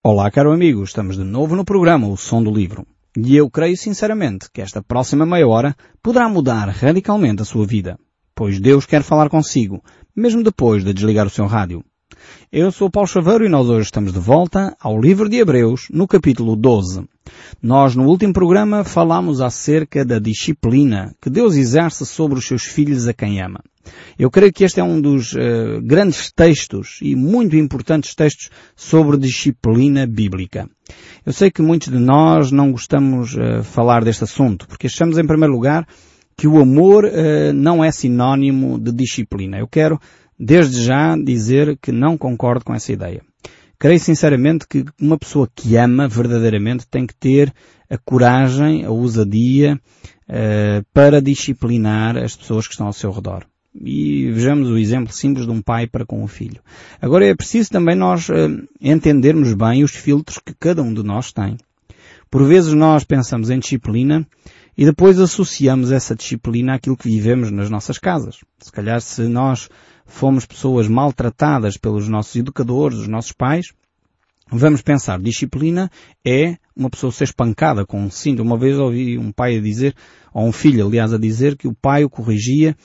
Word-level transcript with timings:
Olá, 0.00 0.30
caro 0.30 0.52
amigo, 0.52 0.84
estamos 0.84 1.16
de 1.16 1.24
novo 1.24 1.56
no 1.56 1.64
programa 1.64 2.06
O 2.06 2.16
Som 2.16 2.40
do 2.40 2.52
Livro. 2.52 2.86
E 3.16 3.36
eu 3.36 3.50
creio 3.50 3.76
sinceramente 3.76 4.48
que 4.54 4.62
esta 4.62 4.80
próxima 4.80 5.26
meia 5.26 5.48
hora 5.48 5.76
poderá 6.00 6.28
mudar 6.28 6.68
radicalmente 6.68 7.42
a 7.42 7.44
sua 7.44 7.66
vida, 7.66 7.98
pois 8.32 8.60
Deus 8.60 8.86
quer 8.86 9.02
falar 9.02 9.28
consigo, 9.28 9.82
mesmo 10.14 10.44
depois 10.44 10.84
de 10.84 10.94
desligar 10.94 11.26
o 11.26 11.30
seu 11.30 11.46
rádio. 11.46 11.84
Eu 12.50 12.70
sou 12.70 12.88
Paulo 12.88 13.08
Chaveiro 13.08 13.44
e 13.44 13.48
nós 13.48 13.68
hoje 13.68 13.86
estamos 13.86 14.12
de 14.12 14.20
volta 14.20 14.76
ao 14.80 15.00
livro 15.00 15.28
de 15.28 15.38
Hebreus, 15.38 15.88
no 15.90 16.06
capítulo 16.06 16.54
12. 16.54 17.04
Nós 17.60 17.96
no 17.96 18.06
último 18.06 18.32
programa 18.32 18.84
falámos 18.84 19.40
acerca 19.40 20.04
da 20.04 20.20
disciplina 20.20 21.12
que 21.20 21.28
Deus 21.28 21.56
exerce 21.56 22.06
sobre 22.06 22.38
os 22.38 22.46
seus 22.46 22.62
filhos 22.62 23.08
a 23.08 23.12
quem 23.12 23.42
ama. 23.42 23.64
Eu 24.18 24.30
creio 24.30 24.52
que 24.52 24.64
este 24.64 24.80
é 24.80 24.84
um 24.84 25.00
dos 25.00 25.32
uh, 25.32 25.80
grandes 25.82 26.30
textos 26.32 26.98
e 27.02 27.14
muito 27.14 27.56
importantes 27.56 28.14
textos 28.14 28.50
sobre 28.74 29.16
disciplina 29.16 30.06
bíblica. 30.06 30.68
Eu 31.24 31.32
sei 31.32 31.50
que 31.50 31.62
muitos 31.62 31.88
de 31.88 31.98
nós 31.98 32.50
não 32.50 32.72
gostamos 32.72 33.30
de 33.30 33.40
uh, 33.40 33.62
falar 33.62 34.04
deste 34.04 34.24
assunto, 34.24 34.66
porque 34.66 34.86
achamos 34.86 35.18
em 35.18 35.26
primeiro 35.26 35.52
lugar 35.52 35.86
que 36.36 36.46
o 36.46 36.60
amor 36.60 37.04
uh, 37.04 37.52
não 37.52 37.84
é 37.84 37.90
sinónimo 37.90 38.78
de 38.78 38.92
disciplina. 38.92 39.58
Eu 39.58 39.68
quero 39.68 40.00
desde 40.38 40.82
já 40.82 41.16
dizer 41.16 41.76
que 41.82 41.90
não 41.90 42.16
concordo 42.16 42.64
com 42.64 42.74
essa 42.74 42.92
ideia. 42.92 43.22
Creio 43.78 44.00
sinceramente 44.00 44.66
que 44.68 44.84
uma 45.00 45.16
pessoa 45.16 45.48
que 45.54 45.76
ama 45.76 46.08
verdadeiramente 46.08 46.86
tem 46.88 47.06
que 47.06 47.14
ter 47.14 47.52
a 47.88 47.96
coragem, 47.96 48.84
a 48.84 48.90
ousadia 48.90 49.80
uh, 50.28 50.84
para 50.92 51.22
disciplinar 51.22 52.16
as 52.16 52.36
pessoas 52.36 52.66
que 52.66 52.72
estão 52.72 52.86
ao 52.86 52.92
seu 52.92 53.10
redor. 53.10 53.46
E 53.80 54.30
vejamos 54.32 54.68
o 54.68 54.76
exemplo 54.76 55.12
simples 55.12 55.46
de 55.46 55.52
um 55.52 55.62
pai 55.62 55.86
para 55.86 56.04
com 56.04 56.24
o 56.24 56.28
filho. 56.28 56.60
Agora 57.00 57.26
é 57.26 57.34
preciso 57.34 57.70
também 57.70 57.94
nós 57.94 58.28
uh, 58.28 58.34
entendermos 58.80 59.54
bem 59.54 59.84
os 59.84 59.92
filtros 59.92 60.38
que 60.38 60.54
cada 60.58 60.82
um 60.82 60.92
de 60.92 61.02
nós 61.02 61.32
tem. 61.32 61.56
Por 62.30 62.44
vezes 62.44 62.74
nós 62.74 63.04
pensamos 63.04 63.50
em 63.50 63.58
disciplina 63.58 64.26
e 64.76 64.84
depois 64.84 65.18
associamos 65.18 65.90
essa 65.92 66.14
disciplina 66.14 66.74
àquilo 66.74 66.96
que 66.96 67.08
vivemos 67.08 67.50
nas 67.50 67.70
nossas 67.70 67.98
casas. 67.98 68.36
Se 68.58 68.70
calhar 68.70 69.00
se 69.00 69.22
nós 69.22 69.68
fomos 70.04 70.44
pessoas 70.44 70.88
maltratadas 70.88 71.76
pelos 71.76 72.08
nossos 72.08 72.36
educadores, 72.36 72.98
os 72.98 73.08
nossos 73.08 73.32
pais, 73.32 73.72
vamos 74.50 74.82
pensar, 74.82 75.20
disciplina 75.20 75.90
é 76.24 76.56
uma 76.76 76.90
pessoa 76.90 77.12
ser 77.12 77.24
espancada 77.24 77.86
com 77.86 78.00
um 78.00 78.10
cinto. 78.10 78.42
Uma 78.42 78.58
vez 78.58 78.78
ouvi 78.78 79.18
um 79.18 79.32
pai 79.32 79.56
a 79.56 79.60
dizer, 79.60 79.94
ou 80.32 80.46
um 80.46 80.52
filho, 80.52 80.86
aliás, 80.86 81.12
a 81.12 81.18
dizer 81.18 81.56
que 81.56 81.68
o 81.68 81.74
pai 81.74 82.04
o 82.04 82.10
corrigia 82.10 82.76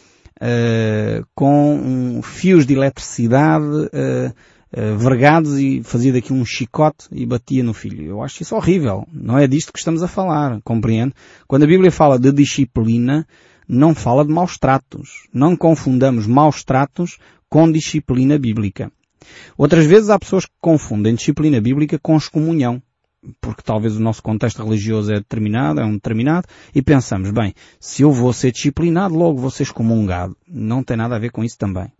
uh, 0.43 1.25
com 1.33 1.75
um, 1.75 2.21
fios 2.21 2.65
de 2.65 2.73
eletricidade 2.73 3.65
uh, 3.65 4.97
vergados 4.97 5.59
e 5.59 5.83
fazia 5.83 6.11
daqui 6.11 6.33
um 6.33 6.43
chicote 6.43 7.07
e 7.11 7.25
batia 7.25 7.63
no 7.63 7.73
filho. 7.73 8.05
Eu 8.05 8.23
acho 8.23 8.41
isso 8.41 8.55
horrível. 8.55 9.07
Não 9.13 9.37
é 9.37 9.47
disto 9.47 9.71
que 9.71 9.79
estamos 9.79 10.01
a 10.01 10.07
falar, 10.07 10.59
compreende? 10.63 11.13
Quando 11.47 11.63
a 11.63 11.67
Bíblia 11.67 11.91
fala 11.91 12.17
de 12.17 12.31
disciplina, 12.31 13.27
não 13.67 13.93
fala 13.93 14.25
de 14.25 14.33
maus 14.33 14.57
tratos. 14.57 15.27
Não 15.31 15.55
confundamos 15.55 16.25
maus 16.25 16.63
tratos 16.63 17.19
com 17.47 17.71
disciplina 17.71 18.37
bíblica. 18.37 18.91
Outras 19.55 19.85
vezes 19.85 20.09
há 20.09 20.17
pessoas 20.17 20.45
que 20.45 20.51
confundem 20.59 21.15
disciplina 21.15 21.61
bíblica 21.61 21.99
com 21.99 22.17
excomunhão. 22.17 22.81
Porque 23.39 23.61
talvez 23.63 23.95
o 23.95 24.01
nosso 24.01 24.21
contexto 24.21 24.63
religioso 24.63 25.11
é 25.11 25.15
determinado, 25.15 25.79
é 25.79 25.85
um 25.85 25.93
determinado, 25.93 26.47
e 26.75 26.81
pensamos, 26.81 27.31
bem, 27.31 27.53
se 27.79 28.01
eu 28.01 28.11
vou 28.11 28.33
ser 28.33 28.51
disciplinado, 28.51 29.15
logo 29.15 29.39
vou 29.39 29.49
ser 29.49 29.63
excomungado. 29.63 30.35
Não 30.47 30.83
tem 30.83 30.97
nada 30.97 31.15
a 31.15 31.19
ver 31.19 31.31
com 31.31 31.43
isso 31.43 31.57
também. 31.57 31.91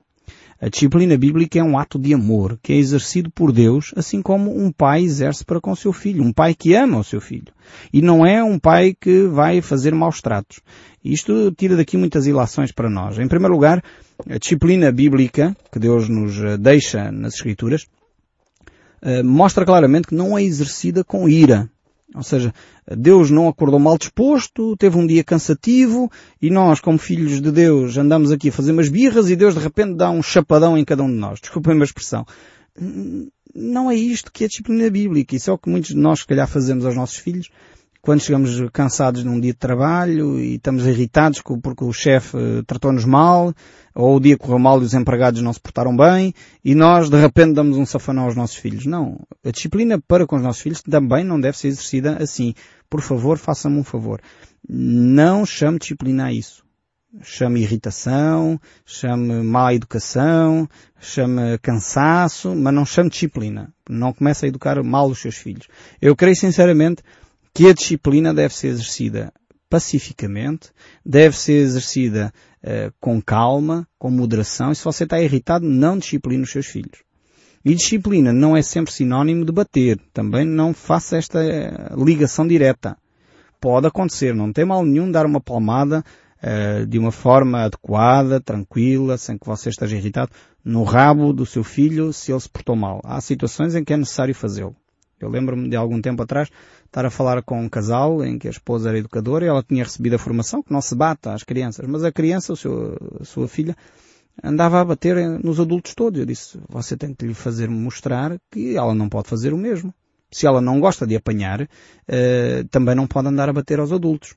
A 0.64 0.70
disciplina 0.70 1.18
bíblica 1.18 1.60
é 1.60 1.64
um 1.64 1.78
ato 1.78 2.00
de 2.00 2.14
amor 2.14 2.58
que 2.64 2.72
é 2.72 2.78
exercido 2.78 3.30
por 3.30 3.52
Deus, 3.52 3.94
assim 3.98 4.22
como 4.22 4.58
um 4.58 4.72
pai 4.72 5.02
exerce 5.02 5.44
para 5.44 5.60
com 5.60 5.72
o 5.72 5.76
seu 5.76 5.92
filho. 5.92 6.24
Um 6.24 6.32
pai 6.32 6.56
que 6.56 6.74
ama 6.74 7.00
o 7.00 7.04
seu 7.04 7.20
filho. 7.20 7.52
E 7.92 8.02
não 8.02 8.26
é 8.26 8.42
um 8.42 8.58
pai 8.58 8.96
que 8.98 9.24
vai 9.28 9.62
fazer 9.62 9.94
maus 9.94 10.22
tratos. 10.22 10.62
Isto 11.04 11.52
tira 11.52 11.76
daqui 11.76 11.98
muitas 11.98 12.28
ilações 12.28 12.72
para 12.72 12.90
nós. 12.90 13.20
Em 13.20 13.28
primeiro 13.28 13.54
lugar, 13.54 13.84
a 14.30 14.38
disciplina 14.38 14.90
bíblica 14.90 15.54
que 15.70 15.80
Deus 15.80 16.08
nos 16.08 16.42
eh, 16.42 16.56
deixa 16.56 17.12
nas 17.12 17.34
Escrituras 17.34 17.86
mostra 19.24 19.66
claramente 19.66 20.08
que 20.08 20.16
não 20.16 20.38
é 20.38 20.44
exercida 20.44 21.04
com 21.04 21.28
ira. 21.28 21.70
Ou 22.16 22.22
seja, 22.22 22.54
Deus 22.96 23.32
não 23.32 23.48
acordou 23.48 23.80
mal 23.80 23.98
disposto, 23.98 24.78
teve 24.78 24.98
um 24.98 25.08
dia 25.08 25.24
cansativo 25.24 26.12
e 26.42 26.50
nós, 26.50 26.80
como 26.80 26.98
filhos 26.98 27.42
de 27.42 27.52
Deus, 27.52 27.98
andamos 27.98 28.32
aqui 28.32 28.50
a 28.50 28.52
fazer 28.52 28.72
umas 28.72 28.88
birras 28.88 29.30
e 29.30 29.36
Deus 29.36 29.56
de 29.56 29.60
repente 29.60 29.96
dá 29.96 30.12
um 30.12 30.22
chapadão 30.22 30.78
em 30.78 30.86
cada 30.86 31.02
um 31.04 31.10
de 31.10 31.18
nós. 31.18 31.40
Desculpem 31.40 31.80
a 31.80 31.84
expressão. 31.84 32.26
Não 33.56 33.90
é 33.90 33.96
isto 33.96 34.32
que 34.32 34.44
é 34.44 34.48
disciplina 34.48 34.90
bíblica. 34.92 35.36
Isso 35.36 35.50
é 35.50 35.54
o 35.54 35.58
que 35.58 35.70
muitos 35.70 35.92
de 35.92 35.98
nós, 35.98 36.20
se 36.20 36.28
calhar, 36.28 36.48
fazemos 36.48 36.86
aos 36.86 36.96
nossos 36.96 37.18
filhos 37.18 37.50
quando 38.04 38.20
chegamos 38.20 38.52
cansados 38.74 39.24
num 39.24 39.40
dia 39.40 39.54
de 39.54 39.58
trabalho 39.58 40.38
e 40.38 40.56
estamos 40.56 40.86
irritados 40.86 41.42
porque 41.42 41.86
o 41.86 41.94
chefe 41.94 42.36
eh, 42.38 42.62
tratou-nos 42.68 43.06
mal, 43.06 43.54
ou 43.96 44.18
o 44.18 44.20
dia 44.20 44.38
correu 44.38 44.60
mal 44.60 44.82
e 44.82 44.84
os 44.84 44.94
empregados 44.94 45.42
não 45.42 45.54
se 45.54 45.62
portaram 45.62 45.96
bem, 45.96 46.34
e 46.66 46.76
nós 46.76 47.10
de 47.10 47.16
repente 47.16 47.54
damos 47.54 47.78
um 47.78 47.86
safanão 47.86 48.26
aos 48.26 48.36
nossos 48.36 48.58
filhos. 48.58 48.86
Não. 48.86 49.22
A 49.42 49.52
disciplina 49.52 50.02
para 50.06 50.28
com 50.28 50.36
os 50.36 50.42
nossos 50.42 50.62
filhos 50.62 50.82
também 50.82 51.24
não 51.24 51.40
deve 51.40 51.58
ser 51.58 51.70
exercida 51.70 52.18
assim. 52.22 52.54
Por 52.90 53.00
favor, 53.00 53.38
faça-me 53.38 53.80
um 53.80 53.86
favor. 53.86 54.20
Não 54.68 55.46
chame 55.46 55.80
disciplina 55.80 56.26
a 56.26 56.34
isso. 56.34 56.62
Chame 57.22 57.62
irritação, 57.62 58.60
chame 58.86 59.44
má 59.44 59.74
educação, 59.74 60.68
chame 61.00 61.58
cansaço, 61.60 62.54
mas 62.54 62.74
não 62.74 62.86
chame 62.86 63.10
disciplina. 63.10 63.74
Não 63.90 64.12
comece 64.12 64.46
a 64.46 64.50
educar 64.50 64.84
mal 64.84 65.08
os 65.08 65.22
seus 65.22 65.38
filhos. 65.38 65.70
Eu 66.02 66.18
creio 66.18 66.36
sinceramente 66.36 67.02
que 67.54 67.70
a 67.70 67.74
disciplina 67.74 68.34
deve 68.34 68.56
ser 68.56 68.68
exercida 68.68 69.32
pacificamente, 69.70 70.70
deve 71.06 71.38
ser 71.38 71.54
exercida 71.54 72.34
uh, 72.64 72.94
com 73.00 73.22
calma, 73.22 73.88
com 73.98 74.12
moderação, 74.12 74.72
e 74.72 74.76
se 74.76 74.84
você 74.84 75.04
está 75.04 75.20
irritado, 75.20 75.66
não 75.66 75.98
discipline 75.98 76.44
os 76.44 76.52
seus 76.52 76.68
filhos. 76.68 77.00
E 77.66 77.74
disciplina 77.74 78.34
não 78.34 78.58
é 78.58 78.62
sempre 78.62 78.94
sinónimo 78.94 79.46
de 79.46 79.52
bater. 79.52 79.98
Também 80.14 80.46
não 80.46 80.74
faça 80.74 81.16
esta 81.16 81.42
eh, 81.42 81.94
ligação 81.98 82.46
direta. 82.46 82.98
Pode 83.60 83.88
acontecer, 83.88 84.36
não 84.36 84.52
tem 84.52 84.66
mal 84.66 84.84
nenhum 84.84 85.10
dar 85.10 85.26
uma 85.26 85.40
palmada 85.40 86.04
uh, 86.44 86.86
de 86.86 87.00
uma 87.00 87.12
forma 87.12 87.64
adequada, 87.64 88.42
tranquila, 88.42 89.18
sem 89.18 89.38
que 89.38 89.48
você 89.48 89.70
esteja 89.70 89.96
irritado, 89.96 90.30
no 90.64 90.84
rabo 90.84 91.32
do 91.32 91.46
seu 91.46 91.64
filho 91.64 92.12
se 92.12 92.34
ele 92.34 92.42
se 92.42 92.50
portou 92.50 92.76
mal. 92.76 93.00
Há 93.04 93.22
situações 93.22 93.74
em 93.74 93.84
que 93.84 93.94
é 93.94 93.98
necessário 93.98 94.36
fazê-lo. 94.36 94.76
Eu 95.20 95.30
lembro-me 95.30 95.70
de 95.70 95.76
algum 95.76 96.02
tempo 96.02 96.22
atrás 96.24 96.50
estar 96.86 97.06
a 97.06 97.10
falar 97.10 97.42
com 97.44 97.62
um 97.62 97.70
casal 97.70 98.24
em 98.24 98.38
que 98.38 98.48
a 98.48 98.52
esposa 98.52 98.90
era 98.90 98.98
educadora 98.98 99.46
e 99.46 99.48
ela 99.48 99.64
tinha 99.64 99.84
recebido 99.84 100.16
a 100.16 100.20
formação 100.20 100.62
que 100.62 100.72
não 100.72 100.82
se 100.82 100.96
bata 100.96 101.34
às 101.34 101.44
crianças, 101.44 101.88
mas 101.88 102.04
a 102.04 102.12
criança, 102.12 102.56
seu, 102.56 102.98
a 103.20 103.24
sua 103.24 103.48
filha, 103.48 103.76
andava 104.44 104.80
a 104.80 104.86
bater 104.86 105.16
nos 105.40 105.60
adultos 105.60 105.94
todos. 105.94 106.20
Eu 106.20 106.26
disse, 106.26 106.60
você 106.68 106.98
tem 106.98 107.14
que 107.14 107.26
lhe 107.26 107.34
fazer 107.34 107.70
mostrar 107.70 108.38
que 108.52 108.76
ela 108.76 108.94
não 108.94 109.10
pode 109.10 109.28
fazer 109.28 109.54
o 109.54 109.58
mesmo. 109.58 109.94
Se 110.32 110.48
ela 110.48 110.60
não 110.60 110.80
gosta 110.80 111.06
de 111.06 111.16
apanhar, 111.16 111.62
uh, 111.62 112.68
também 112.72 112.96
não 112.96 113.06
pode 113.06 113.28
andar 113.28 113.50
a 113.50 113.54
bater 113.54 113.80
aos 113.80 113.92
adultos. 113.92 114.36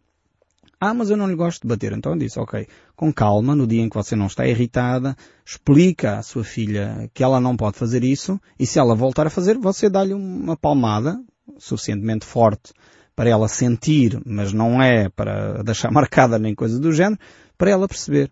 Ah, 0.81 0.93
mas 0.93 1.09
eu 1.09 1.17
não 1.17 1.29
lhe 1.29 1.35
gosto 1.35 1.63
de 1.63 1.69
bater. 1.69 1.93
Então 1.93 2.13
eu 2.13 2.19
disse, 2.19 2.39
ok, 2.39 2.67
com 2.95 3.13
calma, 3.13 3.55
no 3.55 3.67
dia 3.67 3.83
em 3.83 3.89
que 3.89 3.97
você 3.97 4.15
não 4.15 4.27
está 4.27 4.47
irritada, 4.47 5.17
explica 5.45 6.19
à 6.19 6.23
sua 6.23 6.45
filha 6.45 7.11
que 7.15 7.23
ela 7.23 7.41
não 7.41 7.57
pode 7.57 7.79
fazer 7.79 8.05
isso, 8.05 8.39
e 8.59 8.67
se 8.67 8.79
ela 8.79 8.95
voltar 8.95 9.27
a 9.27 9.31
fazer, 9.31 9.57
você 9.57 9.89
dá-lhe 9.89 10.13
uma 10.13 10.57
palmada, 10.57 11.19
suficientemente 11.59 12.27
forte 12.27 12.73
para 13.15 13.31
ela 13.31 13.49
sentir, 13.49 14.21
mas 14.27 14.53
não 14.53 14.83
é 14.83 15.09
para 15.09 15.63
deixar 15.63 15.91
marcada 15.93 16.39
nem 16.39 16.55
coisa 16.55 16.79
do 16.79 16.93
género, 16.93 17.19
para 17.57 17.71
ela 17.71 17.89
perceber. 17.89 18.31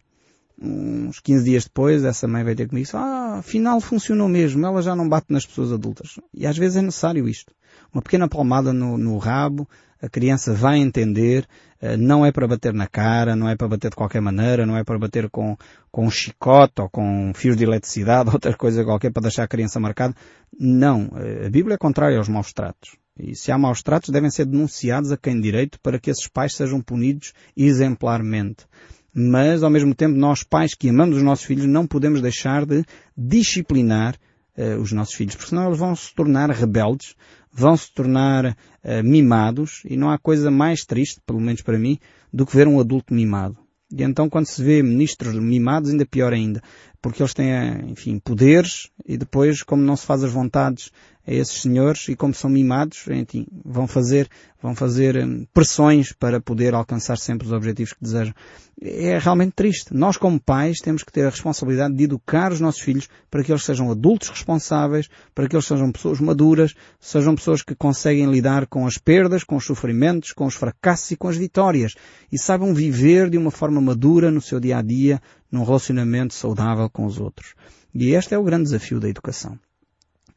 Uns 0.61 1.19
15 1.19 1.45
dias 1.45 1.65
depois, 1.65 2.05
essa 2.05 2.29
mãe 2.29 2.45
vai 2.45 2.55
ter 2.55 2.69
comigo 2.69 2.89
ah, 2.95 3.39
afinal 3.39 3.81
funcionou 3.81 4.29
mesmo, 4.29 4.65
ela 4.65 4.83
já 4.83 4.95
não 4.95 5.09
bate 5.09 5.27
nas 5.31 5.45
pessoas 5.45 5.73
adultas. 5.73 6.21
E 6.33 6.47
às 6.47 6.57
vezes 6.57 6.77
é 6.77 6.83
necessário 6.83 7.27
isto. 7.27 7.53
Uma 7.93 8.03
pequena 8.03 8.29
palmada 8.29 8.73
no, 8.73 8.97
no 8.97 9.19
rabo, 9.19 9.69
a 10.05 10.09
criança 10.09 10.53
vai 10.53 10.79
entender, 10.79 11.47
eh, 11.81 11.97
não 11.97 12.27
é 12.27 12.31
para 12.31 12.47
bater 12.47 12.75
na 12.75 12.87
cara, 12.87 13.35
não 13.35 13.49
é 13.49 13.57
para 13.57 13.69
bater 13.69 13.91
de 13.91 13.97
qualquer 13.97 14.21
maneira, 14.21 14.67
não 14.67 14.77
é 14.77 14.85
para 14.85 14.99
bater 14.99 15.31
com, 15.31 15.57
com 15.91 16.07
um 16.07 16.11
chicote 16.11 16.83
ou 16.83 16.91
com 16.91 17.33
fios 17.35 17.57
de 17.57 17.65
eletricidade, 17.65 18.29
outra 18.33 18.55
coisa 18.55 18.85
qualquer 18.85 19.11
para 19.11 19.23
deixar 19.23 19.45
a 19.45 19.49
criança 19.49 19.81
marcada. 19.81 20.15
Não. 20.59 21.11
Eh, 21.17 21.47
a 21.47 21.51
Bíblia 21.51 21.75
é 21.75 21.79
contrária 21.79 22.19
aos 22.19 22.29
maus 22.29 22.53
tratos. 22.53 22.97
E 23.19 23.35
se 23.35 23.51
há 23.51 23.57
maus 23.57 23.83
tratos, 23.83 24.11
devem 24.11 24.31
ser 24.31 24.45
denunciados 24.45 25.11
a 25.11 25.17
quem 25.17 25.41
direito 25.41 25.79
para 25.81 25.99
que 25.99 26.11
esses 26.11 26.27
pais 26.27 26.55
sejam 26.55 26.81
punidos 26.81 27.33
exemplarmente. 27.57 28.67
Mas, 29.15 29.63
ao 29.63 29.71
mesmo 29.71 29.95
tempo, 29.95 30.17
nós 30.17 30.43
pais 30.43 30.75
que 30.75 30.89
amamos 30.89 31.17
os 31.17 31.23
nossos 31.23 31.45
filhos 31.45 31.67
não 31.67 31.87
podemos 31.87 32.21
deixar 32.21 32.67
de 32.67 32.85
disciplinar 33.17 34.17
uh, 34.59 34.81
os 34.81 34.91
nossos 34.91 35.15
filhos, 35.15 35.37
porque 35.37 35.51
senão 35.51 35.69
eles 35.69 35.79
vão 35.79 35.95
se 35.95 36.13
tornar 36.13 36.51
rebeldes, 36.51 37.15
vão 37.55 37.77
se 37.77 37.93
tornar 37.93 38.47
uh, 38.47 39.03
mimados, 39.05 39.83
e 39.89 39.97
não 39.97 40.11
há 40.11 40.19
coisa 40.19 40.51
mais 40.51 40.85
triste, 40.85 41.21
pelo 41.25 41.41
menos 41.41 41.63
para 41.63 41.79
mim, 41.79 41.99
do 42.33 42.45
que 42.45 42.57
ver 42.57 42.67
um 42.67 42.81
adulto 42.81 43.15
mimado. 43.15 43.57
E 43.97 44.03
então 44.03 44.29
quando 44.29 44.47
se 44.47 44.63
vê 44.63 44.83
ministros 44.83 45.35
mimados, 45.39 45.91
ainda 45.91 46.05
pior 46.05 46.33
ainda. 46.33 46.61
Porque 47.01 47.23
eles 47.23 47.33
têm, 47.33 47.53
enfim, 47.89 48.19
poderes 48.19 48.91
e 49.07 49.17
depois, 49.17 49.63
como 49.63 49.83
não 49.83 49.95
se 49.95 50.05
faz 50.05 50.25
as 50.25 50.33
vontades 50.33 50.91
a 51.27 51.33
esses 51.33 51.63
senhores 51.63 52.09
e 52.09 52.17
como 52.17 52.35
são 52.35 52.51
mimados, 52.51 53.05
enfim, 53.09 53.47
vão 53.65 53.87
fazer, 53.87 54.29
vão 54.61 54.75
fazer 54.75 55.17
hum, 55.17 55.47
pressões 55.53 56.13
para 56.13 56.41
poder 56.41 56.75
alcançar 56.75 57.17
sempre 57.17 57.47
os 57.47 57.53
objetivos 57.53 57.93
que 57.93 58.03
desejam. 58.03 58.35
É 58.83 59.19
realmente 59.19 59.53
triste. 59.53 59.95
Nós 59.95 60.17
como 60.17 60.39
pais 60.39 60.81
temos 60.81 61.03
que 61.03 61.13
ter 61.13 61.27
a 61.27 61.31
responsabilidade 61.31 61.95
de 61.95 62.05
educar 62.05 62.53
os 62.53 62.61
nossos 62.61 62.81
filhos 62.81 63.09
para 63.31 63.43
que 63.43 63.51
eles 63.51 63.65
sejam 63.65 63.91
adultos 63.91 64.29
responsáveis, 64.29 65.09
para 65.35 65.49
que 65.49 65.57
eles 65.57 65.65
sejam 65.65 65.91
pessoas 65.91 66.21
maduras, 66.21 66.75
sejam 67.01 67.35
pessoas 67.35 67.63
que 67.63 67.75
conseguem 67.75 68.31
lidar 68.31 68.67
com 68.67 68.87
as 68.87 68.99
perdas, 68.99 69.45
com 69.45 69.57
os 69.57 69.65
sofrimentos, 69.65 70.33
com 70.33 70.45
os 70.45 70.55
fracassos 70.55 71.13
e 71.13 71.17
com 71.17 71.29
as 71.29 71.37
vitórias 71.37 71.95
e 72.31 72.39
saibam 72.39 72.75
viver 72.75 73.31
de 73.31 73.39
uma 73.39 73.51
forma 73.51 73.81
madura 73.81 74.31
no 74.31 74.41
seu 74.41 74.61
dia 74.61 74.79
a 74.79 74.83
dia, 74.83 75.23
num 75.51 75.65
relacionamento 75.65 76.35
saudável 76.35 76.91
com 76.91 77.07
os 77.07 77.21
outros. 77.21 77.55
E 77.95 78.11
este 78.11 78.35
é 78.35 78.39
o 78.39 78.43
grande 78.43 78.65
desafio 78.65 78.99
da 78.99 79.09
educação. 79.09 79.59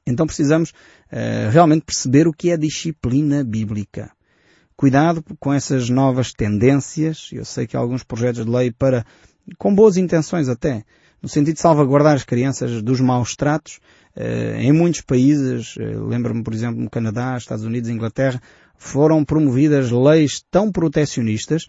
Então 0.08 0.26
precisamos 0.26 0.70
uh, 0.70 1.52
realmente 1.52 1.84
perceber 1.84 2.28
o 2.28 2.34
que 2.34 2.50
é 2.50 2.58
disciplina 2.58 3.44
bíblica. 3.44 4.10
Cuidado 4.76 5.24
com 5.40 5.54
essas 5.54 5.90
novas 5.90 6.32
tendências. 6.32 7.30
Eu 7.34 7.44
sei 7.44 7.68
que 7.68 7.76
há 7.76 7.80
alguns 7.80 8.04
projetos 8.04 8.46
de 8.46 8.50
lei 8.50 8.72
para, 8.72 9.06
com 9.58 9.76
boas 9.76 9.98
intenções 9.98 10.48
até, 10.48 10.84
no 11.22 11.28
sentido 11.28 11.56
de 11.56 11.62
salvaguardar 11.62 12.16
as 12.16 12.24
crianças 12.24 12.82
dos 12.82 13.02
maus 13.02 13.36
tratos. 13.36 13.80
Uh, 14.16 14.56
em 14.60 14.72
muitos 14.72 15.02
países, 15.02 15.76
uh, 15.76 16.06
lembro-me 16.08 16.42
por 16.42 16.54
exemplo 16.54 16.82
no 16.82 16.90
Canadá, 16.90 17.36
Estados 17.38 17.66
Unidos, 17.66 17.90
Inglaterra, 17.90 18.42
foram 18.78 19.26
promovidas 19.26 19.92
leis 19.92 20.42
tão 20.50 20.72
protecionistas 20.72 21.66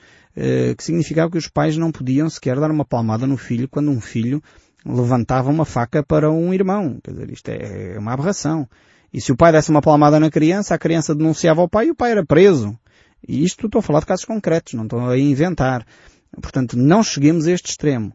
que 0.77 0.85
significava 0.85 1.31
que 1.31 1.39
os 1.39 1.49
pais 1.49 1.77
não 1.77 1.91
podiam 1.91 2.29
sequer 2.29 2.61
dar 2.61 2.71
uma 2.71 2.85
palmada 2.85 3.27
no 3.27 3.37
filho 3.39 3.67
quando 3.67 3.91
um 3.91 3.99
filho 3.99 4.43
levantava 4.89 5.51
uma 5.51 5.65
faca 5.65 6.03
para 6.03 6.31
um 6.31 6.53
irmão. 6.55 6.99
Quer 7.03 7.11
dizer, 7.13 7.31
isto 7.31 7.49
é, 7.51 7.95
é 7.95 7.99
uma 7.99 8.13
aberração. 8.13 8.69
E 9.13 9.21
se 9.21 9.31
o 9.31 9.37
pai 9.37 9.53
desse 9.53 9.71
uma 9.71 9.83
palmada 9.83 10.19
na 10.19 10.31
criança, 10.31 10.75
a 10.75 10.79
criança 10.79 11.15
denunciava 11.15 11.61
ao 11.61 11.69
pai 11.69 11.87
e 11.87 11.91
o 11.91 11.95
pai 11.95 12.13
era 12.13 12.25
preso. 12.25 12.77
E 13.27 13.45
isto 13.45 13.67
estou 13.67 13.81
a 13.81 13.83
falar 13.83 14.01
de 14.01 14.07
casos 14.07 14.25
concretos, 14.25 14.75
não 14.75 14.85
estou 14.85 15.09
a 15.09 15.19
inventar. 15.19 15.85
Portanto, 16.41 16.77
não 16.77 17.03
cheguemos 17.03 17.47
a 17.47 17.53
este 17.53 17.71
extremo. 17.71 18.13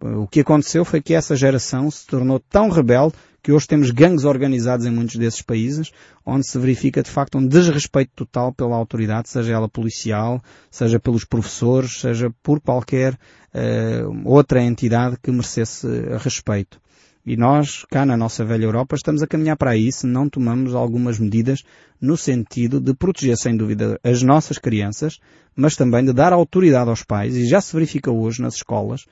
O 0.00 0.28
que 0.28 0.40
aconteceu 0.40 0.84
foi 0.84 1.02
que 1.02 1.14
essa 1.14 1.34
geração 1.34 1.90
se 1.90 2.06
tornou 2.06 2.38
tão 2.38 2.68
rebelde 2.68 3.14
que 3.42 3.52
hoje 3.52 3.66
temos 3.66 3.90
gangues 3.90 4.24
organizados 4.24 4.84
em 4.86 4.90
muitos 4.90 5.16
desses 5.16 5.42
países, 5.42 5.90
onde 6.24 6.46
se 6.46 6.58
verifica 6.58 7.02
de 7.02 7.10
facto 7.10 7.38
um 7.38 7.46
desrespeito 7.46 8.12
total 8.14 8.52
pela 8.52 8.76
autoridade, 8.76 9.28
seja 9.28 9.52
ela 9.52 9.68
policial, 9.68 10.42
seja 10.70 10.98
pelos 10.98 11.24
professores, 11.24 12.00
seja 12.00 12.30
por 12.42 12.60
qualquer 12.60 13.14
uh, 13.14 14.22
outra 14.24 14.62
entidade 14.62 15.16
que 15.22 15.30
merecesse 15.30 15.86
respeito. 16.18 16.80
E 17.24 17.36
nós, 17.36 17.84
cá 17.90 18.06
na 18.06 18.16
nossa 18.16 18.42
velha 18.42 18.64
Europa, 18.64 18.96
estamos 18.96 19.22
a 19.22 19.26
caminhar 19.26 19.56
para 19.56 19.72
aí 19.72 19.92
se 19.92 20.06
não 20.06 20.30
tomamos 20.30 20.74
algumas 20.74 21.18
medidas 21.18 21.62
no 22.00 22.16
sentido 22.16 22.80
de 22.80 22.94
proteger, 22.94 23.36
sem 23.36 23.54
dúvida, 23.54 24.00
as 24.02 24.22
nossas 24.22 24.56
crianças, 24.56 25.18
mas 25.54 25.76
também 25.76 26.02
de 26.04 26.12
dar 26.14 26.32
autoridade 26.32 26.88
aos 26.88 27.02
pais, 27.02 27.36
e 27.36 27.46
já 27.46 27.60
se 27.60 27.74
verifica 27.74 28.10
hoje 28.10 28.40
nas 28.40 28.54
escolas, 28.54 29.04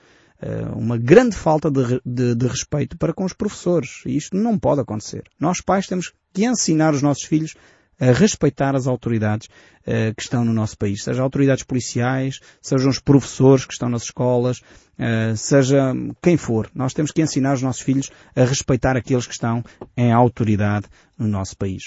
uma 0.74 0.98
grande 0.98 1.34
falta 1.34 1.70
de, 1.70 2.00
de, 2.04 2.34
de, 2.34 2.46
respeito 2.46 2.96
para 2.98 3.12
com 3.12 3.24
os 3.24 3.32
professores. 3.32 4.02
E 4.04 4.16
isto 4.16 4.36
não 4.36 4.58
pode 4.58 4.80
acontecer. 4.80 5.24
Nós 5.40 5.60
pais 5.60 5.86
temos 5.86 6.12
que 6.32 6.44
ensinar 6.44 6.92
os 6.92 7.02
nossos 7.02 7.24
filhos 7.24 7.54
a 7.98 8.12
respeitar 8.12 8.76
as 8.76 8.86
autoridades 8.86 9.48
uh, 9.48 10.14
que 10.14 10.22
estão 10.22 10.44
no 10.44 10.52
nosso 10.52 10.76
país, 10.76 11.02
seja 11.02 11.22
autoridades 11.22 11.64
policiais, 11.64 12.40
sejam 12.60 12.90
os 12.90 12.98
professores 12.98 13.64
que 13.64 13.72
estão 13.72 13.88
nas 13.88 14.02
escolas, 14.02 14.58
uh, 14.58 15.36
seja 15.36 15.92
quem 16.22 16.36
for. 16.36 16.70
Nós 16.74 16.92
temos 16.92 17.10
que 17.10 17.22
ensinar 17.22 17.54
os 17.54 17.62
nossos 17.62 17.82
filhos 17.82 18.10
a 18.34 18.44
respeitar 18.44 18.96
aqueles 18.96 19.26
que 19.26 19.32
estão 19.32 19.64
em 19.96 20.12
autoridade 20.12 20.86
no 21.18 21.26
nosso 21.26 21.56
país. 21.56 21.84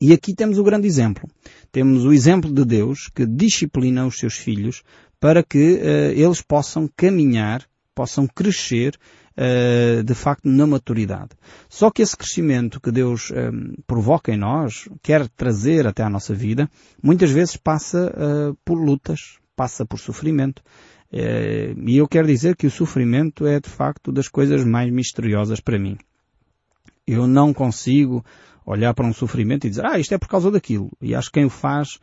E 0.00 0.12
aqui 0.12 0.32
temos 0.32 0.58
o 0.58 0.62
grande 0.62 0.86
exemplo. 0.86 1.28
Temos 1.72 2.04
o 2.04 2.12
exemplo 2.12 2.52
de 2.52 2.64
Deus 2.64 3.10
que 3.12 3.26
disciplina 3.26 4.06
os 4.06 4.18
seus 4.18 4.34
filhos 4.34 4.82
para 5.18 5.42
que 5.42 5.74
uh, 5.74 6.12
eles 6.14 6.40
possam 6.40 6.88
caminhar, 6.96 7.64
possam 7.96 8.28
crescer 8.28 8.96
uh, 9.36 10.02
de 10.04 10.14
facto 10.14 10.48
na 10.48 10.68
maturidade. 10.68 11.30
Só 11.68 11.90
que 11.90 12.00
esse 12.00 12.16
crescimento 12.16 12.80
que 12.80 12.92
Deus 12.92 13.32
um, 13.32 13.34
eh, 13.34 13.50
provoca 13.88 14.32
em 14.32 14.36
nós, 14.36 14.88
quer 15.02 15.28
trazer 15.30 15.84
até 15.84 16.04
à 16.04 16.08
nossa 16.08 16.32
vida, 16.32 16.70
muitas 17.02 17.32
vezes 17.32 17.56
passa 17.56 18.12
uh, 18.14 18.56
por 18.64 18.76
lutas, 18.76 19.38
passa 19.56 19.84
por 19.84 19.98
sofrimento. 19.98 20.62
e 21.10 21.96
eu 21.96 22.06
quero 22.06 22.28
dizer 22.28 22.54
que 22.54 22.68
o 22.68 22.70
sofrimento 22.70 23.46
é 23.46 23.58
de 23.58 23.68
facto 23.68 24.12
das 24.12 24.28
coisas 24.28 24.64
mais 24.64 24.92
misteriosas 24.92 25.58
para 25.58 25.78
mim. 25.78 25.96
Eu 27.04 27.26
não 27.26 27.52
consigo 27.52 28.24
olhar 28.68 28.92
para 28.94 29.06
um 29.06 29.12
sofrimento 29.12 29.66
e 29.66 29.70
dizer, 29.70 29.86
ah, 29.86 29.98
isto 29.98 30.14
é 30.14 30.18
por 30.18 30.28
causa 30.28 30.50
daquilo. 30.50 30.90
E 31.00 31.14
acho 31.14 31.28
que 31.28 31.34
quem 31.34 31.46
o 31.46 31.50
faz 31.50 31.98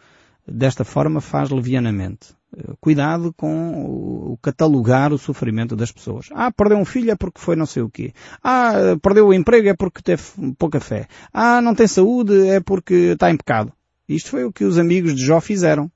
desta 0.47 0.83
forma 0.83 1.21
faz 1.21 1.49
levianamente. 1.49 2.35
Cuidado 2.79 3.33
com 3.33 4.31
o 4.31 4.37
catalogar 4.41 5.11
o 5.11 5.17
sofrimento 5.17 5.75
das 5.75 5.91
pessoas. 5.91 6.29
Ah, 6.31 6.51
perdeu 6.51 6.77
um 6.77 6.85
filho 6.85 7.11
é 7.11 7.15
porque 7.15 7.39
foi 7.39 7.55
não 7.55 7.65
sei 7.65 7.83
o 7.83 7.89
quê. 7.89 8.13
Ah, 8.41 8.97
perdeu 9.01 9.27
o 9.27 9.33
emprego 9.33 9.67
é 9.67 9.75
porque 9.75 10.01
teve 10.01 10.23
pouca 10.57 10.79
fé. 10.79 11.07
Ah, 11.33 11.61
não 11.61 11.75
tem 11.75 11.87
saúde 11.87 12.47
é 12.47 12.59
porque 12.59 13.11
está 13.13 13.29
em 13.29 13.37
pecado. 13.37 13.73
Isto 14.07 14.31
foi 14.31 14.45
o 14.45 14.51
que 14.51 14.63
os 14.63 14.77
amigos 14.77 15.15
de 15.15 15.25
Jó 15.25 15.41
fizeram. 15.41 15.91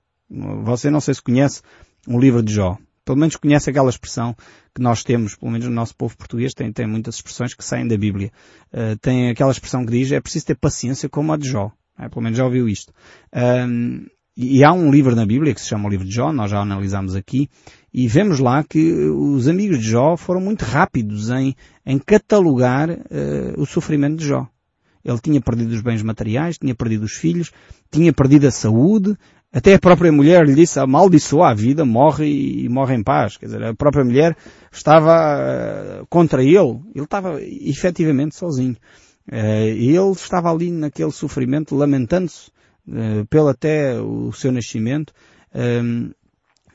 Você 0.64 0.90
não 0.90 1.00
sei 1.00 1.14
se 1.14 1.22
conhece 1.22 1.62
o 2.08 2.20
livro 2.20 2.44
de 2.44 2.54
Jó. 2.54 2.78
Pelo 3.10 3.18
menos 3.18 3.36
conhece 3.38 3.72
aquela 3.72 3.90
expressão 3.90 4.36
que 4.72 4.80
nós 4.80 5.04
temos, 5.04 5.36
pelo 5.36 5.52
menos 5.52 5.66
no 5.66 5.74
nosso 5.74 5.96
povo 5.96 6.16
português, 6.16 6.54
tem, 6.54 6.72
tem 6.72 6.86
muitas 6.86 7.16
expressões 7.16 7.56
que 7.56 7.66
saem 7.66 7.88
da 7.88 7.98
Bíblia. 7.98 8.32
Uh, 8.72 8.96
tem 9.02 9.32
aquela 9.32 9.50
expressão 9.50 9.84
que 9.84 9.92
diz, 9.92 10.12
é 10.12 10.22
preciso 10.22 10.46
ter 10.46 10.54
paciência 10.54 11.10
como 11.10 11.34
a 11.34 11.38
de 11.38 11.50
Jó. 11.50 11.72
É, 11.98 12.08
pelo 12.08 12.22
menos 12.22 12.38
já 12.38 12.46
ouviu 12.46 12.70
isto. 12.70 12.94
Um, 13.36 14.06
e 14.38 14.64
há 14.64 14.72
um 14.72 14.92
livro 14.92 15.16
na 15.16 15.26
Bíblia 15.26 15.56
que 15.56 15.60
se 15.60 15.70
chama 15.70 15.88
o 15.88 15.90
livro 15.90 16.06
de 16.06 16.14
Jó, 16.14 16.32
nós 16.32 16.52
já 16.52 16.60
analisamos 16.60 17.16
aqui, 17.16 17.50
e 17.92 18.08
vemos 18.08 18.38
lá 18.38 18.64
que 18.64 18.94
os 18.94 19.48
amigos 19.48 19.80
de 19.80 19.90
Jó 19.90 20.16
foram 20.16 20.40
muito 20.40 20.64
rápidos 20.64 21.32
em, 21.32 21.56
em 21.84 21.98
catalogar 21.98 22.92
uh, 22.92 23.60
o 23.60 23.66
sofrimento 23.66 24.18
de 24.18 24.28
Jó. 24.28 24.48
Ele 25.04 25.20
tinha 25.20 25.42
perdido 25.42 25.72
os 25.72 25.82
bens 25.82 26.04
materiais, 26.04 26.60
tinha 26.60 26.76
perdido 26.76 27.06
os 27.06 27.14
filhos, 27.14 27.52
tinha 27.90 28.14
perdido 28.14 28.46
a 28.46 28.52
saúde, 28.52 29.18
até 29.52 29.74
a 29.74 29.80
própria 29.80 30.12
mulher 30.12 30.46
lhe 30.46 30.54
disse, 30.54 30.80
amaldiçoa 30.80 31.50
a 31.50 31.54
vida, 31.54 31.84
morre 31.84 32.28
e, 32.28 32.70
morre 32.70 32.96
em 32.96 33.04
paz. 33.04 33.38
Quer 33.38 33.48
dizer, 33.48 33.64
a 33.64 33.74
própria 33.74 34.06
mulher 34.06 34.38
estava 34.72 36.02
uh, 36.02 36.08
contra 36.08 36.44
ele, 36.44 36.80
ele 36.94 37.06
estava 37.06 37.42
efetivamente 37.42 38.36
sozinho. 38.36 38.76
Uh, 39.28 39.74
e 39.76 39.96
ele 39.96 40.12
estava 40.12 40.52
ali 40.52 40.72
naquele 40.72 41.12
sofrimento, 41.12 41.76
lamentando-se 41.76 42.52
eh, 42.92 43.24
pelo 43.30 43.50
até 43.50 44.00
o 44.02 44.32
seu 44.32 44.52
nascimento, 44.52 45.14
ehm, 45.54 46.10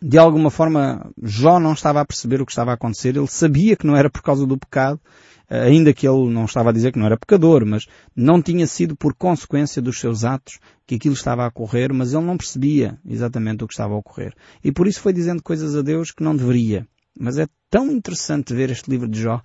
de 0.01 0.19
alguma 0.19 0.49
forma 0.51 1.11
Jó 1.21 1.59
não 1.59 1.73
estava 1.73 2.01
a 2.01 2.05
perceber 2.05 2.41
o 2.41 2.47
que 2.47 2.53
estava 2.53 2.71
a 2.71 2.75
acontecer, 2.75 3.17
ele 3.17 3.27
sabia 3.27 3.75
que 3.75 3.87
não 3.87 3.97
era 3.97 4.09
por 4.09 4.23
causa 4.23 4.47
do 4.47 4.57
pecado, 4.57 5.01
eh, 5.01 5.34
ainda 5.63 5.93
que 5.93 6.07
ele 6.07 6.31
não 6.31 6.45
estava 6.45 6.71
a 6.71 6.73
dizer 6.73 6.93
que 6.93 6.99
não 6.99 7.07
era 7.07 7.17
pecador, 7.17 7.65
mas 7.65 7.87
não 8.15 8.43
tinha 8.43 8.67
sido 8.67 8.97
por 8.97 9.15
consequência 9.15 9.81
dos 9.81 9.99
seus 9.99 10.25
atos 10.25 10.59
que 10.87 10.97
aquilo 10.97 11.15
estava 11.15 11.45
a 11.45 11.49
ocorrer, 11.49 11.93
mas 11.93 12.13
ele 12.13 12.25
não 12.25 12.37
percebia 12.37 12.99
exatamente 13.07 13.65
o 13.65 13.67
que 13.67 13.75
estava 13.75 13.95
a 13.95 13.99
ocorrer. 13.99 14.35
E 14.63 14.73
por 14.73 14.87
isso 14.87 15.01
foi 15.01 15.13
dizendo 15.13 15.43
coisas 15.43 15.75
a 15.77 15.83
Deus 15.83 16.11
que 16.11 16.23
não 16.23 16.37
deveria. 16.37 16.87
Mas 17.19 17.39
é 17.39 17.47
tão 17.71 17.91
interessante 17.91 18.53
ver 18.53 18.71
este 18.71 18.91
livro 18.91 19.09
de 19.09 19.21
Jó, 19.21 19.41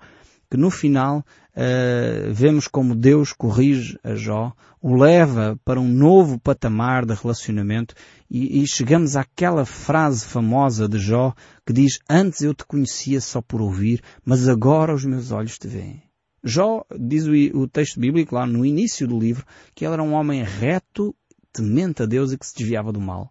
que 0.50 0.56
no 0.56 0.70
final 0.70 1.24
uh, 1.54 2.32
vemos 2.32 2.66
como 2.66 2.94
Deus 2.94 3.32
corrige 3.32 3.96
a 4.02 4.14
Jó, 4.14 4.52
o 4.82 4.96
leva 4.96 5.58
para 5.64 5.80
um 5.80 5.86
novo 5.86 6.40
patamar 6.40 7.06
de 7.06 7.14
relacionamento 7.14 7.94
e, 8.28 8.60
e, 8.60 8.66
chegamos 8.66 9.14
àquela 9.14 9.64
frase 9.64 10.24
famosa 10.24 10.88
de 10.88 10.98
Jó 10.98 11.34
que 11.64 11.72
diz 11.72 12.00
Antes 12.08 12.40
eu 12.40 12.52
te 12.52 12.64
conhecia 12.64 13.20
só 13.20 13.40
por 13.40 13.60
ouvir, 13.60 14.02
mas 14.24 14.48
agora 14.48 14.94
os 14.94 15.04
meus 15.04 15.30
olhos 15.30 15.56
te 15.58 15.68
veem. 15.68 16.02
Jó, 16.42 16.84
diz 16.98 17.26
o, 17.26 17.32
o 17.58 17.68
texto 17.68 18.00
bíblico 18.00 18.34
lá 18.34 18.46
no 18.46 18.64
início 18.64 19.06
do 19.06 19.18
livro, 19.18 19.44
que 19.74 19.84
ele 19.84 19.94
era 19.94 20.02
um 20.02 20.14
homem 20.14 20.42
reto, 20.42 21.14
temente 21.52 22.02
a 22.02 22.06
Deus 22.06 22.32
e 22.32 22.38
que 22.38 22.46
se 22.46 22.56
desviava 22.56 22.92
do 22.92 23.00
mal. 23.00 23.30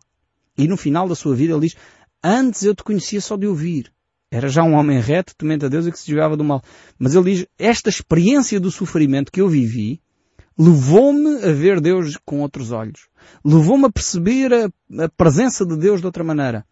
E 0.57 0.67
no 0.67 0.77
final 0.77 1.07
da 1.07 1.15
sua 1.15 1.35
vida 1.35 1.53
ele 1.53 1.67
diz 1.67 1.75
Antes 2.23 2.63
eu 2.63 2.75
te 2.75 2.83
conhecia 2.83 3.19
só 3.19 3.35
de 3.35 3.47
ouvir, 3.47 3.91
era 4.31 4.47
já 4.47 4.63
um 4.63 4.73
homem 4.73 4.99
reto, 4.99 5.35
temente 5.35 5.65
a 5.65 5.69
Deus 5.69 5.87
e 5.87 5.91
que 5.91 5.97
se 5.97 6.05
desviava 6.05 6.37
do 6.37 6.43
mal. 6.43 6.61
Mas 6.97 7.15
ele 7.15 7.31
diz, 7.31 7.47
esta 7.57 7.89
experiência 7.89 8.59
do 8.59 8.69
sofrimento 8.69 9.31
que 9.31 9.41
eu 9.41 9.49
vivi 9.49 10.01
levou-me 10.57 11.43
a 11.43 11.51
ver 11.51 11.81
Deus 11.81 12.17
com 12.25 12.41
outros 12.41 12.71
olhos. 12.71 13.07
Levou-me 13.43 13.85
a 13.85 13.91
perceber 13.91 14.53
a, 14.53 15.03
a, 15.03 15.09
presença 15.09 15.65
de 15.65 15.75
Deus 15.77 15.99
de 15.99 16.05
outra 16.05 16.23
maneira. 16.23 16.65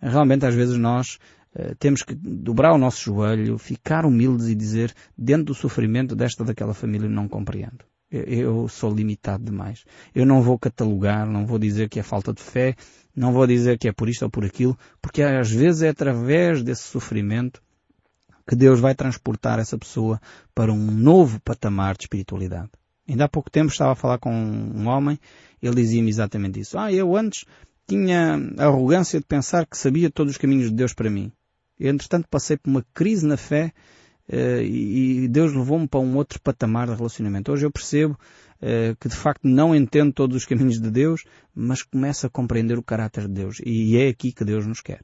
Realmente, 0.00 0.44
às 0.46 0.54
vezes, 0.54 0.76
nós 0.76 1.18
uh, 1.56 1.74
temos 1.78 2.02
que 2.02 2.14
dobrar 2.14 2.74
o 2.74 2.78
nosso 2.78 3.02
joelho, 3.02 3.58
ficar 3.58 4.04
humildes 4.04 4.48
e 4.48 4.54
dizer, 4.54 4.94
dentro 5.16 5.46
do 5.46 5.54
sofrimento 5.54 6.14
desta 6.14 6.44
daquela 6.44 6.74
família, 6.74 7.08
não 7.08 7.26
compreendo 7.26 7.84
eu 8.14 8.68
sou 8.68 8.94
limitado 8.94 9.44
demais. 9.44 9.84
Eu 10.14 10.24
não 10.24 10.42
vou 10.42 10.58
catalogar, 10.58 11.26
não 11.26 11.46
vou 11.46 11.58
dizer 11.58 11.88
que 11.88 11.98
é 11.98 12.02
falta 12.02 12.32
de 12.32 12.42
fé, 12.42 12.76
não 13.14 13.32
vou 13.32 13.46
dizer 13.46 13.78
que 13.78 13.88
é 13.88 13.92
por 13.92 14.08
isto 14.08 14.22
ou 14.22 14.30
por 14.30 14.44
aquilo, 14.44 14.78
porque 15.00 15.22
às 15.22 15.50
vezes 15.50 15.82
é 15.82 15.88
através 15.88 16.62
desse 16.62 16.82
sofrimento 16.82 17.62
que 18.46 18.54
Deus 18.54 18.80
vai 18.80 18.94
transportar 18.94 19.58
essa 19.58 19.78
pessoa 19.78 20.20
para 20.54 20.72
um 20.72 20.90
novo 20.90 21.40
patamar 21.40 21.96
de 21.96 22.04
espiritualidade. 22.04 22.70
Ainda 23.08 23.24
há 23.24 23.28
pouco 23.28 23.50
tempo 23.50 23.70
estava 23.70 23.92
a 23.92 23.96
falar 23.96 24.18
com 24.18 24.32
um 24.32 24.86
homem, 24.86 25.18
ele 25.62 25.74
dizia-me 25.76 26.08
exatamente 26.08 26.60
isso. 26.60 26.78
Ah, 26.78 26.92
eu 26.92 27.16
antes 27.16 27.44
tinha 27.86 28.38
a 28.58 28.64
arrogância 28.64 29.18
de 29.18 29.26
pensar 29.26 29.66
que 29.66 29.76
sabia 29.76 30.10
todos 30.10 30.32
os 30.32 30.38
caminhos 30.38 30.70
de 30.70 30.76
Deus 30.76 30.94
para 30.94 31.10
mim. 31.10 31.30
Eu, 31.78 31.92
entretanto, 31.92 32.28
passei 32.30 32.56
por 32.56 32.70
uma 32.70 32.84
crise 32.94 33.26
na 33.26 33.36
fé 33.36 33.72
e 34.32 35.28
Deus 35.28 35.52
levou-me 35.52 35.86
para 35.86 36.00
um 36.00 36.16
outro 36.16 36.40
patamar 36.40 36.88
de 36.88 36.94
relacionamento. 36.94 37.52
Hoje 37.52 37.66
eu 37.66 37.70
percebo 37.70 38.14
uh, 38.14 38.96
que 38.98 39.08
de 39.08 39.16
facto 39.16 39.46
não 39.46 39.74
entendo 39.74 40.12
todos 40.12 40.36
os 40.36 40.46
caminhos 40.46 40.80
de 40.80 40.90
Deus, 40.90 41.24
mas 41.54 41.82
começo 41.82 42.26
a 42.26 42.30
compreender 42.30 42.78
o 42.78 42.82
caráter 42.82 43.26
de 43.28 43.34
Deus. 43.34 43.60
E 43.64 43.96
é 43.96 44.08
aqui 44.08 44.32
que 44.32 44.44
Deus 44.44 44.66
nos 44.66 44.80
quer. 44.80 45.02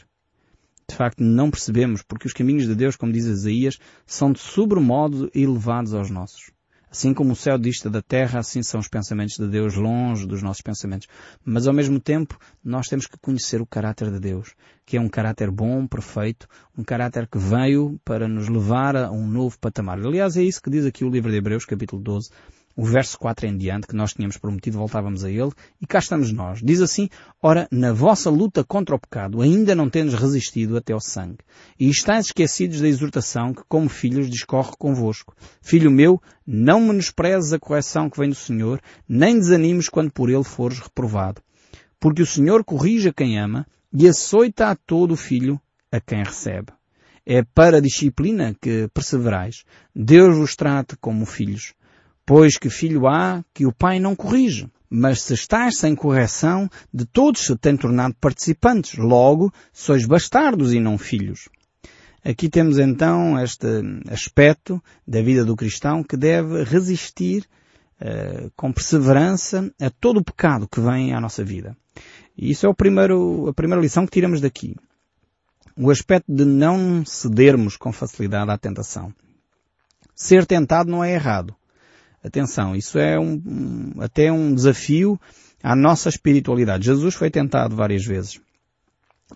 De 0.88 0.96
facto, 0.96 1.22
não 1.22 1.50
percebemos, 1.50 2.02
porque 2.02 2.26
os 2.26 2.32
caminhos 2.32 2.66
de 2.66 2.74
Deus, 2.74 2.96
como 2.96 3.12
diz 3.12 3.24
Isaías, 3.24 3.78
são 4.04 4.32
de 4.32 4.40
sobremodo 4.40 5.30
elevados 5.32 5.94
aos 5.94 6.10
nossos. 6.10 6.50
Assim 6.90 7.14
como 7.14 7.34
o 7.34 7.36
céu 7.36 7.56
dista 7.56 7.88
da 7.88 8.02
terra, 8.02 8.40
assim 8.40 8.64
são 8.64 8.80
os 8.80 8.88
pensamentos 8.88 9.36
de 9.36 9.46
Deus 9.46 9.76
longe 9.76 10.26
dos 10.26 10.42
nossos 10.42 10.60
pensamentos. 10.60 11.06
Mas 11.44 11.68
ao 11.68 11.72
mesmo 11.72 12.00
tempo, 12.00 12.36
nós 12.64 12.88
temos 12.88 13.06
que 13.06 13.16
conhecer 13.16 13.60
o 13.62 13.66
caráter 13.66 14.10
de 14.10 14.18
Deus, 14.18 14.54
que 14.84 14.96
é 14.96 15.00
um 15.00 15.08
caráter 15.08 15.52
bom, 15.52 15.86
perfeito, 15.86 16.48
um 16.76 16.82
caráter 16.82 17.28
que 17.28 17.38
veio 17.38 18.00
para 18.04 18.26
nos 18.26 18.48
levar 18.48 18.96
a 18.96 19.10
um 19.12 19.24
novo 19.24 19.56
patamar. 19.60 19.98
Aliás, 20.00 20.36
é 20.36 20.42
isso 20.42 20.60
que 20.60 20.68
diz 20.68 20.84
aqui 20.84 21.04
o 21.04 21.10
livro 21.10 21.30
de 21.30 21.36
Hebreus, 21.36 21.64
capítulo 21.64 22.02
12, 22.02 22.30
o 22.80 22.84
verso 22.86 23.18
4 23.18 23.46
em 23.46 23.58
diante, 23.58 23.86
que 23.86 23.94
nós 23.94 24.14
tínhamos 24.14 24.38
prometido, 24.38 24.78
voltávamos 24.78 25.22
a 25.22 25.30
ele, 25.30 25.50
e 25.82 25.86
cá 25.86 25.98
estamos 25.98 26.32
nós. 26.32 26.60
Diz 26.62 26.80
assim, 26.80 27.10
ora, 27.42 27.68
na 27.70 27.92
vossa 27.92 28.30
luta 28.30 28.64
contra 28.64 28.94
o 28.94 28.98
pecado, 28.98 29.42
ainda 29.42 29.74
não 29.74 29.90
tendes 29.90 30.14
resistido 30.14 30.78
até 30.78 30.94
ao 30.94 31.00
sangue. 31.00 31.40
E 31.78 31.90
estáis 31.90 32.26
esquecidos 32.26 32.80
da 32.80 32.88
exortação 32.88 33.52
que, 33.52 33.60
como 33.68 33.86
filhos, 33.86 34.30
discorre 34.30 34.72
convosco. 34.78 35.36
Filho 35.60 35.90
meu, 35.90 36.22
não 36.46 36.80
menosprezes 36.80 37.52
a 37.52 37.58
correção 37.58 38.08
que 38.08 38.18
vem 38.18 38.30
do 38.30 38.34
Senhor, 38.34 38.80
nem 39.06 39.38
desanimes 39.38 39.90
quando 39.90 40.10
por 40.10 40.30
ele 40.30 40.42
fores 40.42 40.78
reprovado. 40.78 41.42
Porque 42.00 42.22
o 42.22 42.26
Senhor 42.26 42.64
corrige 42.64 43.10
a 43.10 43.12
quem 43.12 43.38
ama 43.38 43.66
e 43.92 44.08
açoita 44.08 44.68
a 44.68 44.74
todo 44.74 45.12
o 45.12 45.18
filho 45.18 45.60
a 45.92 46.00
quem 46.00 46.24
recebe. 46.24 46.72
É 47.26 47.42
para 47.42 47.76
a 47.76 47.80
disciplina 47.82 48.56
que 48.58 48.88
perseverais. 48.94 49.64
Deus 49.94 50.34
vos 50.34 50.56
trate 50.56 50.96
como 50.96 51.26
filhos. 51.26 51.74
Pois 52.30 52.56
que 52.56 52.70
filho 52.70 53.08
há 53.08 53.44
que 53.52 53.66
o 53.66 53.72
pai 53.72 53.98
não 53.98 54.14
corrige. 54.14 54.70
Mas 54.88 55.20
se 55.20 55.34
estás 55.34 55.78
sem 55.78 55.96
correção, 55.96 56.70
de 56.94 57.04
todos 57.04 57.40
se 57.40 57.56
tem 57.56 57.76
tornado 57.76 58.14
participantes. 58.20 58.96
Logo, 58.96 59.52
sois 59.72 60.06
bastardos 60.06 60.72
e 60.72 60.78
não 60.78 60.96
filhos. 60.96 61.48
Aqui 62.24 62.48
temos 62.48 62.78
então 62.78 63.36
este 63.42 63.66
aspecto 64.08 64.80
da 65.04 65.20
vida 65.20 65.44
do 65.44 65.56
cristão 65.56 66.04
que 66.04 66.16
deve 66.16 66.62
resistir 66.62 67.48
uh, 68.00 68.48
com 68.54 68.72
perseverança 68.72 69.68
a 69.80 69.90
todo 69.90 70.18
o 70.18 70.24
pecado 70.24 70.68
que 70.68 70.80
vem 70.80 71.12
à 71.12 71.20
nossa 71.20 71.42
vida. 71.42 71.76
E 72.38 72.52
isso 72.52 72.64
é 72.64 72.68
o 72.68 72.74
primeiro, 72.76 73.48
a 73.48 73.52
primeira 73.52 73.82
lição 73.82 74.06
que 74.06 74.12
tiramos 74.12 74.40
daqui. 74.40 74.76
O 75.76 75.90
aspecto 75.90 76.32
de 76.32 76.44
não 76.44 77.04
cedermos 77.04 77.76
com 77.76 77.92
facilidade 77.92 78.52
à 78.52 78.56
tentação. 78.56 79.12
Ser 80.14 80.46
tentado 80.46 80.88
não 80.88 81.02
é 81.02 81.12
errado. 81.12 81.56
Atenção, 82.22 82.76
isso 82.76 82.98
é 82.98 83.18
um, 83.18 83.92
até 84.00 84.30
um 84.30 84.54
desafio 84.54 85.18
à 85.62 85.74
nossa 85.74 86.08
espiritualidade. 86.08 86.84
Jesus 86.84 87.14
foi 87.14 87.30
tentado 87.30 87.74
várias 87.74 88.04
vezes. 88.04 88.40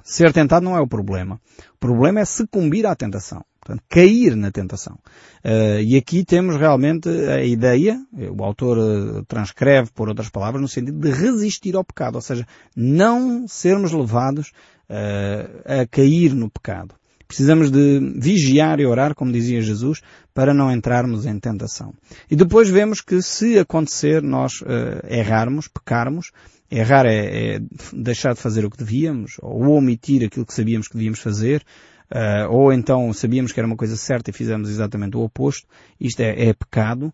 Ser 0.02 0.32
tentado 0.32 0.64
não 0.64 0.76
é 0.76 0.80
o 0.80 0.86
problema. 0.86 1.40
O 1.74 1.78
problema 1.78 2.20
é 2.20 2.24
sucumbir 2.24 2.86
à 2.86 2.94
tentação. 2.94 3.44
Portanto, 3.60 3.82
cair 3.88 4.36
na 4.36 4.50
tentação. 4.50 4.98
Uh, 5.42 5.80
e 5.80 5.96
aqui 5.96 6.22
temos 6.22 6.56
realmente 6.56 7.08
a 7.08 7.42
ideia, 7.42 7.98
o 8.12 8.44
autor 8.44 8.76
uh, 8.76 9.24
transcreve 9.24 9.90
por 9.92 10.08
outras 10.08 10.28
palavras, 10.28 10.60
no 10.60 10.68
sentido 10.68 10.98
de 10.98 11.10
resistir 11.10 11.74
ao 11.74 11.84
pecado, 11.84 12.16
ou 12.16 12.20
seja, 12.20 12.46
não 12.76 13.48
sermos 13.48 13.92
levados 13.92 14.52
uh, 14.90 15.82
a 15.82 15.86
cair 15.86 16.34
no 16.34 16.50
pecado. 16.50 16.94
Precisamos 17.34 17.68
de 17.68 17.98
vigiar 18.14 18.78
e 18.78 18.86
orar, 18.86 19.12
como 19.12 19.32
dizia 19.32 19.60
Jesus, 19.60 20.00
para 20.32 20.54
não 20.54 20.70
entrarmos 20.70 21.26
em 21.26 21.36
tentação. 21.40 21.92
E 22.30 22.36
depois 22.36 22.70
vemos 22.70 23.00
que 23.00 23.20
se 23.20 23.58
acontecer 23.58 24.22
nós 24.22 24.60
uh, 24.60 25.04
errarmos, 25.08 25.66
pecarmos, 25.66 26.30
errar 26.70 27.06
é, 27.06 27.56
é, 27.56 27.60
deixar 27.92 28.34
de 28.34 28.40
fazer 28.40 28.64
o 28.64 28.70
que 28.70 28.78
devíamos, 28.78 29.32
ou 29.42 29.62
omitir 29.76 30.24
aquilo 30.24 30.46
que 30.46 30.54
sabíamos 30.54 30.86
que 30.86 30.94
devíamos 30.94 31.18
fazer, 31.18 31.64
uh, 32.12 32.48
ou 32.52 32.72
então 32.72 33.12
sabíamos 33.12 33.50
que 33.50 33.58
era 33.58 33.66
uma 33.66 33.76
coisa 33.76 33.96
certa 33.96 34.30
e 34.30 34.32
fizemos 34.32 34.70
exatamente 34.70 35.16
o 35.16 35.20
oposto, 35.24 35.66
isto 36.00 36.20
é, 36.20 36.50
é 36.50 36.52
pecado, 36.54 37.06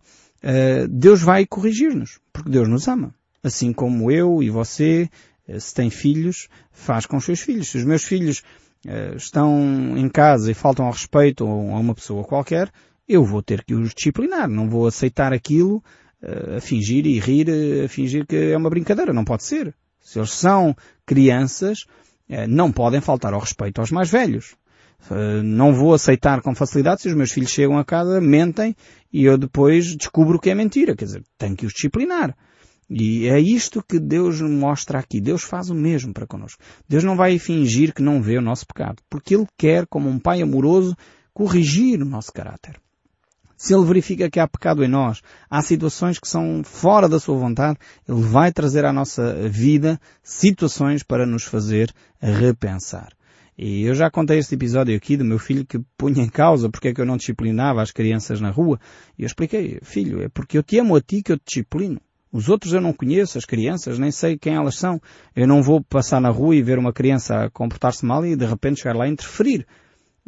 uh, 0.43 0.87
Deus 0.87 1.23
vai 1.23 1.47
corrigir-nos, 1.47 2.19
porque 2.31 2.51
Deus 2.51 2.69
nos 2.69 2.87
ama. 2.87 3.11
Assim 3.43 3.73
como 3.73 4.11
eu 4.11 4.43
e 4.43 4.51
você, 4.51 5.09
se 5.59 5.73
tem 5.73 5.89
filhos, 5.89 6.47
faz 6.71 7.07
com 7.07 7.17
os 7.17 7.25
seus 7.25 7.39
filhos. 7.39 7.69
Se 7.69 7.79
os 7.79 7.83
meus 7.83 8.03
filhos 8.03 8.43
estão 9.15 9.95
em 9.97 10.09
casa 10.09 10.51
e 10.51 10.53
faltam 10.53 10.85
ao 10.85 10.91
respeito 10.91 11.45
a 11.45 11.79
uma 11.79 11.93
pessoa 11.93 12.23
qualquer, 12.23 12.71
eu 13.07 13.23
vou 13.23 13.41
ter 13.41 13.63
que 13.63 13.73
os 13.73 13.93
disciplinar. 13.93 14.49
Não 14.49 14.69
vou 14.69 14.87
aceitar 14.87 15.33
aquilo 15.33 15.83
uh, 16.23 16.57
a 16.57 16.61
fingir 16.61 17.05
e 17.05 17.19
rir, 17.19 17.47
a 17.85 17.87
fingir 17.87 18.25
que 18.25 18.35
é 18.35 18.57
uma 18.57 18.69
brincadeira. 18.69 19.13
Não 19.13 19.25
pode 19.25 19.43
ser. 19.43 19.73
Se 19.99 20.17
eles 20.17 20.31
são 20.31 20.75
crianças, 21.05 21.85
não 22.49 22.71
podem 22.71 23.01
faltar 23.01 23.33
ao 23.33 23.39
respeito 23.39 23.79
aos 23.79 23.91
mais 23.91 24.09
velhos. 24.09 24.55
Não 25.43 25.73
vou 25.73 25.93
aceitar 25.93 26.41
com 26.41 26.55
facilidade 26.55 27.01
se 27.01 27.07
os 27.07 27.13
meus 27.13 27.31
filhos 27.31 27.51
chegam 27.51 27.77
a 27.77 27.85
casa, 27.85 28.19
mentem 28.19 28.75
e 29.11 29.25
eu 29.25 29.37
depois 29.37 29.95
descubro 29.95 30.39
que 30.39 30.49
é 30.49 30.55
mentira. 30.55 30.95
Quer 30.95 31.05
dizer, 31.05 31.23
tenho 31.37 31.55
que 31.55 31.65
os 31.65 31.73
disciplinar. 31.73 32.35
E 32.93 33.29
é 33.29 33.39
isto 33.39 33.81
que 33.81 33.97
Deus 33.97 34.41
mostra 34.41 34.99
aqui. 34.99 35.21
Deus 35.21 35.43
faz 35.43 35.69
o 35.69 35.73
mesmo 35.73 36.13
para 36.13 36.27
connosco. 36.27 36.61
Deus 36.89 37.05
não 37.05 37.15
vai 37.15 37.39
fingir 37.39 37.93
que 37.93 38.01
não 38.01 38.21
vê 38.21 38.37
o 38.37 38.41
nosso 38.41 38.67
pecado, 38.67 39.01
porque 39.09 39.33
Ele 39.33 39.47
quer, 39.57 39.87
como 39.87 40.09
um 40.09 40.19
Pai 40.19 40.41
amoroso, 40.41 40.93
corrigir 41.33 42.01
o 42.01 42.05
nosso 42.05 42.33
caráter. 42.33 42.75
Se 43.55 43.73
Ele 43.73 43.85
verifica 43.85 44.29
que 44.29 44.41
há 44.41 44.47
pecado 44.47 44.83
em 44.83 44.89
nós, 44.89 45.21
há 45.49 45.61
situações 45.61 46.19
que 46.19 46.27
são 46.27 46.63
fora 46.65 47.07
da 47.07 47.17
Sua 47.17 47.37
vontade, 47.37 47.79
Ele 48.05 48.23
vai 48.23 48.51
trazer 48.51 48.83
à 48.83 48.91
nossa 48.91 49.47
vida 49.47 49.97
situações 50.21 51.01
para 51.01 51.25
nos 51.25 51.43
fazer 51.43 51.93
repensar. 52.19 53.13
E 53.57 53.83
eu 53.83 53.95
já 53.95 54.11
contei 54.11 54.37
este 54.37 54.55
episódio 54.55 54.93
aqui 54.97 55.15
do 55.15 55.23
meu 55.23 55.39
filho 55.39 55.65
que 55.65 55.79
punha 55.97 56.23
em 56.23 56.29
causa 56.29 56.69
porque 56.69 56.89
é 56.89 56.93
que 56.93 56.99
eu 56.99 57.05
não 57.05 57.15
disciplinava 57.15 57.81
as 57.81 57.91
crianças 57.91 58.41
na 58.41 58.49
rua. 58.49 58.77
E 59.17 59.23
eu 59.23 59.27
expliquei, 59.27 59.79
filho, 59.81 60.21
é 60.21 60.27
porque 60.27 60.57
eu 60.57 60.63
te 60.63 60.77
amo 60.77 60.93
a 60.93 60.99
ti 60.99 61.21
que 61.23 61.31
eu 61.31 61.37
te 61.37 61.45
disciplino. 61.45 62.01
Os 62.31 62.47
outros 62.47 62.73
eu 62.73 62.79
não 62.79 62.93
conheço, 62.93 63.37
as 63.37 63.45
crianças, 63.45 63.99
nem 63.99 64.09
sei 64.09 64.37
quem 64.37 64.55
elas 64.55 64.75
são. 64.75 65.01
Eu 65.35 65.47
não 65.47 65.61
vou 65.61 65.83
passar 65.83 66.21
na 66.21 66.29
rua 66.29 66.55
e 66.55 66.61
ver 66.61 66.79
uma 66.79 66.93
criança 66.93 67.49
comportar-se 67.51 68.05
mal 68.05 68.25
e 68.25 68.35
de 68.35 68.45
repente 68.45 68.81
chegar 68.81 68.95
lá 68.95 69.07
e 69.07 69.11
interferir. 69.11 69.67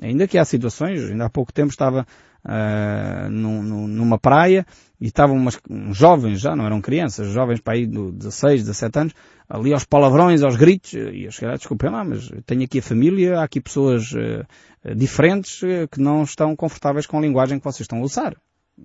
Ainda 0.01 0.27
que 0.27 0.37
há 0.37 0.43
situações, 0.43 1.01
ainda 1.09 1.25
há 1.25 1.29
pouco 1.29 1.53
tempo 1.53 1.69
estava 1.69 2.05
uh, 2.43 3.29
numa 3.29 4.17
praia 4.19 4.65
e 4.99 5.07
estavam 5.07 5.37
umas, 5.37 5.57
uns 5.69 5.95
jovens, 5.95 6.41
já 6.41 6.55
não 6.55 6.65
eram 6.65 6.81
crianças, 6.81 7.31
jovens 7.31 7.61
para 7.61 7.75
aí 7.75 7.85
de 7.85 8.11
16, 8.11 8.61
17 8.63 8.99
anos, 8.99 9.13
ali 9.47 9.71
aos 9.71 9.85
palavrões, 9.85 10.41
aos 10.43 10.55
gritos, 10.55 10.93
e 10.93 11.25
eu 11.25 11.31
cheguei, 11.31 11.55
desculpem 11.55 11.91
lá, 11.91 12.03
mas 12.03 12.29
tenho 12.45 12.63
aqui 12.63 12.79
a 12.79 12.83
família, 12.83 13.39
há 13.39 13.43
aqui 13.43 13.61
pessoas 13.61 14.11
uh, 14.13 14.95
diferentes 14.95 15.61
uh, 15.61 15.87
que 15.89 16.01
não 16.01 16.23
estão 16.23 16.55
confortáveis 16.55 17.05
com 17.05 17.17
a 17.17 17.21
linguagem 17.21 17.59
que 17.59 17.65
vocês 17.65 17.81
estão 17.81 17.99
a 17.99 18.03
usar 18.03 18.35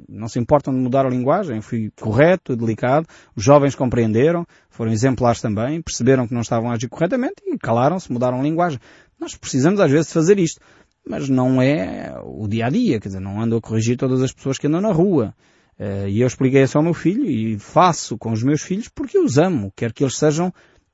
não 0.09 0.29
se 0.29 0.39
importam 0.39 0.73
de 0.73 0.81
mudar 0.81 1.07
a 1.07 1.11
linguagem, 1.11 1.61
fui 1.61 1.91
correto, 2.01 2.57
delicado, 2.57 3.07
os 3.35 3.43
jovens 3.43 3.75
compreenderam, 3.75 4.47
foram 4.69 4.93
exemplares 4.93 5.41
também, 5.41 5.81
perceberam 5.81 6.27
que 6.27 6.35
não 6.35 6.43
estavam 6.43 6.71
a 6.71 6.75
agir 6.75 6.89
corretamente 6.89 7.37
e 7.47 7.57
calaram-se, 7.59 8.13
mudaram 8.13 8.41
a 8.41 8.43
linguagem. 8.43 8.79
Nós 9.19 9.35
precisamos 9.35 9.81
às 9.81 9.91
vezes 9.91 10.13
fazer 10.13 10.39
isto, 10.39 10.61
mas 11.07 11.29
não 11.29 11.61
é 11.61 12.15
o 12.23 12.47
dia 12.47 12.67
a 12.67 12.71
dia, 12.71 13.01
quer 13.01 13.09
dizer, 13.09 13.21
não 13.21 13.41
ando 13.41 13.57
a 13.57 13.61
corrigir 13.61 13.97
todas 13.97 14.23
as 14.23 14.33
pessoas 14.33 14.59
que 14.59 14.67
andam 14.67 14.81
na 14.81 14.93
rua. 14.93 15.35
Eh, 15.79 16.11
e 16.11 16.21
eu 16.21 16.27
expliquei 16.27 16.63
isso 16.63 16.77
ao 16.77 16.85
meu 16.85 16.95
filho 16.95 17.25
e 17.25 17.59
faço 17.59 18.19
com 18.19 18.33
os 18.33 18.43
meus 18.43 18.61
filhos 18.63 18.89
porque 18.89 19.19
os 19.19 19.39
amo, 19.39 19.73
quero 19.75 19.95
que 19.95 20.03
eles 20.03 20.17
sejam 20.17 20.53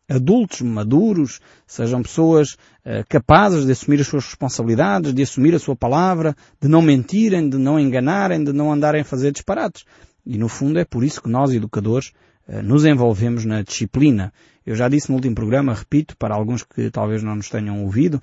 adultos, 0.08 0.60
maduros, 0.60 1.40
sejam 1.66 2.02
pessoas 2.02 2.54
uh, 2.84 3.04
capazes 3.08 3.64
de 3.64 3.72
assumir 3.72 4.00
as 4.00 4.06
suas 4.06 4.24
responsabilidades, 4.24 5.14
de 5.14 5.22
assumir 5.22 5.54
a 5.54 5.58
sua 5.58 5.74
palavra, 5.74 6.36
de 6.60 6.68
não 6.68 6.82
mentirem, 6.82 7.48
de 7.48 7.56
não 7.56 7.78
enganarem, 7.78 8.42
de 8.42 8.52
não 8.52 8.72
andarem 8.72 9.00
a 9.00 9.04
fazer 9.04 9.32
disparates. 9.32 9.84
E 10.26 10.38
no 10.38 10.48
fundo 10.48 10.78
é 10.78 10.84
por 10.84 11.04
isso 11.04 11.22
que 11.22 11.28
nós, 11.28 11.52
educadores, 11.52 12.12
uh, 12.48 12.62
nos 12.62 12.84
envolvemos 12.84 13.44
na 13.44 13.62
disciplina. 13.62 14.32
Eu 14.66 14.74
já 14.74 14.88
disse 14.88 15.10
no 15.10 15.16
último 15.16 15.34
programa, 15.34 15.74
repito, 15.74 16.16
para 16.16 16.34
alguns 16.34 16.62
que 16.62 16.90
talvez 16.90 17.22
não 17.22 17.36
nos 17.36 17.48
tenham 17.48 17.82
ouvido, 17.84 18.20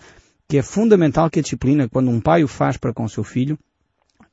que 0.48 0.58
é 0.58 0.62
fundamental 0.62 1.30
que 1.30 1.40
a 1.40 1.42
disciplina, 1.42 1.88
quando 1.88 2.10
um 2.10 2.20
pai 2.20 2.44
o 2.44 2.48
faz 2.48 2.78
para 2.78 2.94
com 2.94 3.04
o 3.04 3.10
seu 3.10 3.24
filho, 3.24 3.58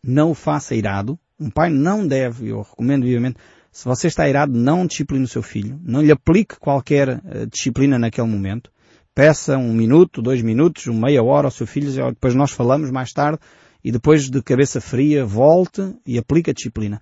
não 0.02 0.30
o 0.30 0.34
faça 0.34 0.74
irado. 0.74 1.18
Um 1.38 1.50
pai 1.50 1.70
não 1.70 2.06
deve, 2.06 2.48
eu 2.48 2.62
recomendo 2.62 3.04
vivamente, 3.04 3.38
se 3.70 3.84
você 3.84 4.08
está 4.08 4.28
irado, 4.28 4.52
não 4.56 4.86
discipline 4.86 5.24
o 5.24 5.28
seu 5.28 5.42
filho. 5.42 5.78
Não 5.82 6.02
lhe 6.02 6.10
aplique 6.10 6.58
qualquer 6.58 7.08
uh, 7.08 7.46
disciplina 7.50 7.98
naquele 7.98 8.26
momento. 8.26 8.70
Peça 9.14 9.56
um 9.56 9.72
minuto, 9.72 10.22
dois 10.22 10.42
minutos, 10.42 10.86
uma 10.86 11.06
meia 11.06 11.22
hora 11.22 11.48
ao 11.48 11.50
seu 11.50 11.66
filho, 11.66 11.90
depois 12.10 12.34
nós 12.34 12.52
falamos 12.52 12.90
mais 12.90 13.12
tarde, 13.12 13.40
e 13.82 13.90
depois 13.90 14.30
de 14.30 14.42
cabeça 14.42 14.80
fria, 14.80 15.24
volte 15.24 15.94
e 16.06 16.18
aplique 16.18 16.50
a 16.50 16.52
disciplina. 16.52 17.00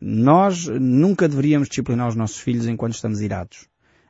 Nós 0.00 0.66
nunca 0.66 1.28
deveríamos 1.28 1.68
disciplinar 1.68 2.08
os 2.08 2.16
nossos 2.16 2.38
filhos 2.38 2.66
enquanto 2.66 2.94
estamos 2.94 3.20
irados, 3.20 3.66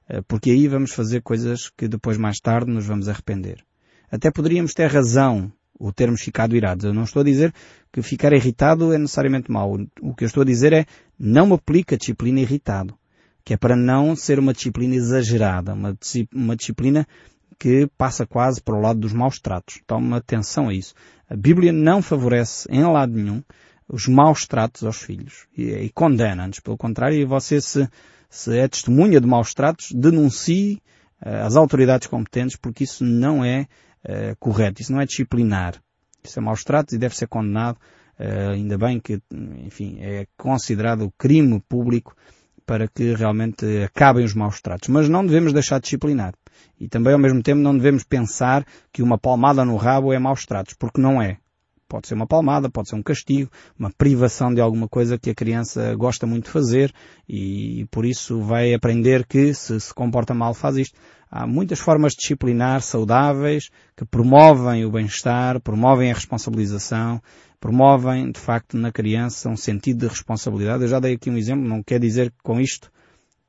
eh, 0.09 0.21
porque 0.27 0.51
aí 0.51 0.67
vamos 0.67 0.93
fazer 0.93 1.21
coisas 1.23 1.71
que 1.77 1.87
depois 1.87 2.17
mais 2.17 2.39
tarde 2.41 2.73
nos 2.73 2.87
vamos 2.87 3.09
arrepender. 3.09 3.65
Até 4.11 4.31
poderíamos 4.31 4.73
ter 4.73 4.91
razão 4.91 5.53
o 5.79 5.93
termos 5.93 6.21
ficado 6.21 6.57
irados. 6.57 6.85
Eu 6.85 6.95
não 6.95 7.05
estou 7.05 7.21
a 7.21 7.25
dizer 7.25 7.53
que 7.93 8.03
ficar 8.03 8.33
irritado 8.33 8.93
é 8.93 8.99
necessariamente 8.99 9.51
mau. 9.51 9.79
O 10.01 10.15
que 10.15 10.25
eu 10.25 10.27
estou 10.27 10.43
a 10.43 10.47
dizer 10.47 10.73
é 10.73 10.87
não 11.19 11.53
aplica 11.53 11.97
disciplina 11.97 12.41
irritado, 12.41 12.95
que 13.45 13.55
é 13.55 13.57
para 13.57 13.77
não 13.77 14.17
ser 14.17 14.39
uma 14.39 14.53
disciplina 14.53 14.95
exagerada, 14.95 15.75
uma, 15.75 15.97
uma 16.33 16.57
disciplina 16.57 17.07
que 17.59 17.89
passa 17.97 18.27
quase 18.27 18.61
para 18.61 18.77
o 18.77 18.81
lado 18.81 19.01
dos 19.01 19.13
maus 19.13 19.39
tratos. 19.39 19.81
Toma 19.87 20.17
atenção 20.17 20.69
a 20.69 20.75
isso. 20.75 20.95
A 21.29 21.37
Bíblia 21.37 21.73
não 21.73 22.03
favorece 22.03 22.69
em 22.71 22.83
lado 22.83 23.13
nenhum 23.13 23.43
os 23.89 24.09
maus 24.09 24.47
tratos 24.47 24.85
aos 24.85 25.01
filhos 25.01 25.47
e, 25.57 25.71
e 25.71 25.91
condena-nos. 25.91 26.61
Pelo 26.61 26.77
contrário, 26.77 27.27
você 27.27 27.61
se, 27.61 27.89
se 28.29 28.59
é 28.59 28.67
testemunha 28.67 29.21
de 29.21 29.27
maus 29.27 29.55
tratos, 29.55 29.93
denuncie 29.93 30.83
uh, 31.25 31.47
as 31.47 31.57
autoridades 31.57 32.09
competentes 32.09 32.57
porque 32.57 32.85
isso 32.85 33.05
não 33.05 33.45
é 33.45 33.67
uh, 34.05 34.37
correto, 34.39 34.83
isso 34.83 34.93
não 34.93 35.01
é 35.01 35.07
disciplinar. 35.07 35.81
Isso 36.23 36.39
é 36.39 36.43
maus 36.43 36.65
tratos 36.65 36.95
e 36.95 36.99
deve 36.99 37.17
ser 37.17 37.27
condenado. 37.27 37.77
Uh, 38.19 38.53
ainda 38.53 38.79
bem 38.79 39.01
que, 39.01 39.21
enfim, 39.33 39.99
é 40.01 40.27
considerado 40.37 41.13
crime 41.19 41.61
público 41.69 42.15
para 42.65 42.89
que 42.89 43.15
realmente 43.15 43.65
acabem 43.83 44.25
os 44.25 44.35
maus 44.35 44.61
tratos. 44.61 44.89
Mas 44.89 45.09
não 45.09 45.27
devemos 45.27 45.53
deixar 45.53 45.79
de 45.79 45.85
disciplinar. 45.85 46.35
E 46.81 46.89
também 46.89 47.13
ao 47.13 47.19
mesmo 47.19 47.43
tempo 47.43 47.61
não 47.61 47.77
devemos 47.77 48.05
pensar 48.05 48.65
que 48.93 49.03
uma 49.03 49.19
palmada 49.19 49.65
no 49.65 49.77
rabo 49.77 50.13
é 50.13 50.19
maus 50.19 50.47
tratos, 50.47 50.75
porque 50.75 51.01
não 51.01 51.21
é. 51.21 51.39
Pode 51.89 52.09
ser 52.09 52.15
uma 52.15 52.27
palmada, 52.27 52.71
pode 52.71 52.89
ser 52.89 52.97
um 52.97 53.03
castigo, 53.03 53.51
uma 53.79 53.91
privação 53.91 54.53
de 54.53 54.61
alguma 54.61 54.89
coisa 54.89 55.19
que 55.19 55.31
a 55.31 55.35
criança 55.35 55.95
gosta 55.95 56.27
muito 56.27 56.47
de 56.47 56.51
fazer 56.51 56.93
e 57.29 57.87
por 57.91 58.05
isso 58.05 58.41
vai 58.41 58.75
aprender 58.75 59.27
que 59.27 59.53
se 59.55 59.79
se 59.79 59.95
comporta 59.95 60.35
mal 60.35 60.55
faz 60.55 60.77
isto. 60.77 60.99
Há 61.31 61.47
muitas 61.47 61.81
formas 61.81 62.13
de 62.13 62.19
disciplinar 62.19 62.81
saudáveis 62.81 63.69
que 63.97 64.05
promovem 64.05 64.85
o 64.85 64.91
bem-estar, 64.91 65.61
promovem 65.61 66.11
a 66.11 66.15
responsabilização, 66.15 67.21
promovem 67.61 68.31
de 68.31 68.39
facto 68.39 68.77
na 68.77 68.93
criança 68.93 69.49
um 69.49 69.57
sentido 69.57 70.01
de 70.01 70.09
responsabilidade. 70.09 70.83
Eu 70.83 70.89
já 70.89 71.01
dei 71.01 71.15
aqui 71.15 71.31
um 71.31 71.37
exemplo, 71.37 71.67
não 71.67 71.83
quer 71.83 71.99
dizer 71.99 72.33
com 72.43 72.61
isto 72.61 72.91